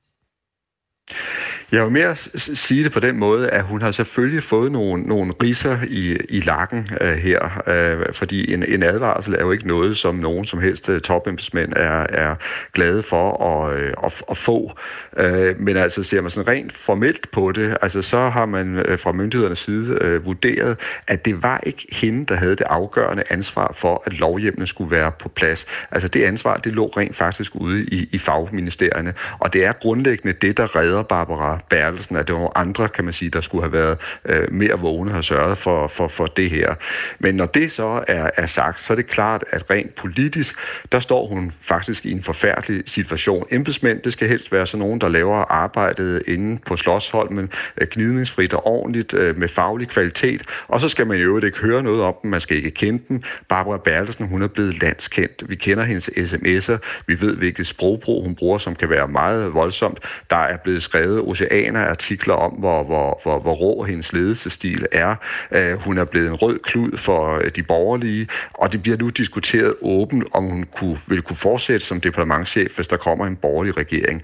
[1.75, 5.33] Jeg vil mere sige det på den måde, at hun har selvfølgelig fået nogle, nogle
[5.43, 9.97] riser i, i lakken uh, her, uh, fordi en, en advarsel er jo ikke noget,
[9.97, 12.35] som nogen som helst uh, topembedsmænd er, er
[12.73, 14.73] glade for at, uh, at, at få.
[15.13, 18.99] Uh, men altså ser man sådan rent formelt på det, altså så har man uh,
[18.99, 23.75] fra myndighedernes side uh, vurderet, at det var ikke hende, der havde det afgørende ansvar
[23.79, 25.67] for, at lovhjemmene skulle være på plads.
[25.91, 30.33] Altså det ansvar, det lå rent faktisk ude i, i fagministerierne, og det er grundlæggende
[30.33, 33.73] det, der redder Barbara bærelsen, at det var andre, kan man sige, der skulle have
[33.73, 36.75] været øh, mere vågne og sørget for, for, for det her.
[37.19, 40.55] Men når det så er, er sagt, så er det klart, at rent politisk,
[40.93, 43.47] der står hun faktisk i en forfærdelig situation.
[43.51, 48.55] Embedsmænd, det skal helst være sådan nogen, der laver arbejdet inde på Slottsholmen, øh, gnidningsfrit
[48.55, 52.15] og ordentligt, øh, med faglig kvalitet, og så skal man jo ikke høre noget om
[52.23, 53.23] dem, man skal ikke kende dem.
[53.49, 55.45] Barbara Bertelsen, hun er blevet landskendt.
[55.49, 59.99] Vi kender hendes sms'er, vi ved, hvilket sprogbrug hun bruger, som kan være meget voldsomt.
[60.31, 61.21] Der er blevet skrevet
[61.55, 65.17] oceaner af artikler om, hvor, hvor, hvor, hvor rå hendes ledelsestil er.
[65.51, 69.09] Uh, hun er blevet en rød klud for øh, de borgerlige, og det bliver nu
[69.09, 73.77] diskuteret åbent, om hun kunne, vil kunne fortsætte som departementchef, hvis der kommer en borgerlig
[73.77, 74.23] regering.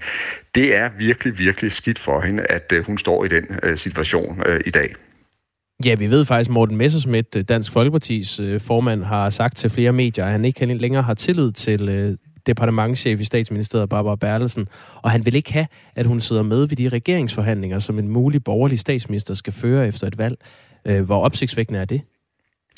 [0.55, 4.69] Det er virkelig, virkelig skidt for hende, at øh, hun står i den situation i
[4.69, 4.95] dag.
[5.85, 10.25] Ja, vi ved faktisk, at Morten Messerschmidt, Dansk Folkepartis formand, har sagt til flere medier,
[10.25, 12.17] at han ikke længere har tillid til
[12.47, 14.67] departementchef i statsministeriet, Barbara Bertelsen,
[15.01, 18.43] og han vil ikke have, at hun sidder med ved de regeringsforhandlinger, som en mulig
[18.43, 20.37] borgerlig statsminister skal føre efter et valg.
[20.85, 22.01] Øh, hvor opsigtsvækkende er det?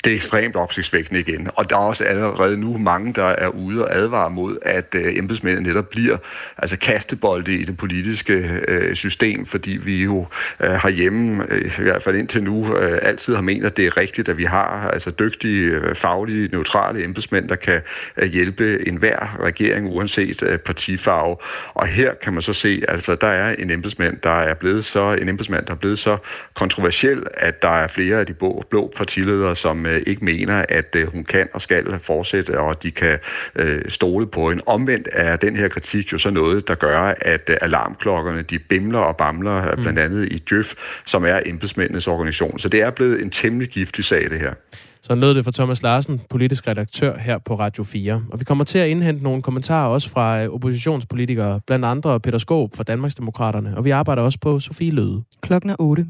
[0.04, 1.48] Det er ekstremt opsigtsvækkende igen.
[1.54, 5.18] Og der er også allerede nu mange, der er ude og advare mod, at øh,
[5.18, 6.16] embedsmændene netop bliver
[6.58, 10.26] altså kastebolde i det politiske øh, system, fordi vi jo
[10.60, 13.96] øh, herhjemme, øh, i hvert fald indtil nu, øh, altid har ment, at det er
[13.96, 17.80] rigtigt, at vi har altså dygtige, øh, faglige, neutrale embedsmænd, der kan
[18.16, 21.36] øh, hjælpe enhver regering, uanset øh, partifarve.
[21.74, 25.12] Og her kan man så se, altså der er en embedsmand, der er blevet så,
[25.12, 26.16] en embedsmand, der er blevet så
[26.54, 30.96] kontroversiel, at der er flere af de blå, blå partiledere, som øh, ikke mener, at
[30.96, 33.18] øh, hun kan og skal fortsætte, og de kan
[33.56, 34.60] øh, stole på en.
[34.66, 38.98] Omvendt er den her kritik jo så noget, der gør, at øh, alarmklokkerne de bimler
[38.98, 39.82] og bamler, mm.
[39.82, 40.74] blandt andet i Djøf,
[41.04, 42.58] som er embedsmændenes organisation.
[42.58, 44.54] Så det er blevet en temmelig giftig sag, det her.
[45.02, 48.22] Så lød det for Thomas Larsen, politisk redaktør her på Radio 4.
[48.32, 52.76] Og vi kommer til at indhente nogle kommentarer også fra oppositionspolitikere, blandt andre Peter Skåb
[52.76, 53.76] fra Danmarksdemokraterne.
[53.76, 55.22] Og vi arbejder også på Sofie Løde.
[55.42, 56.06] Klokken er 8.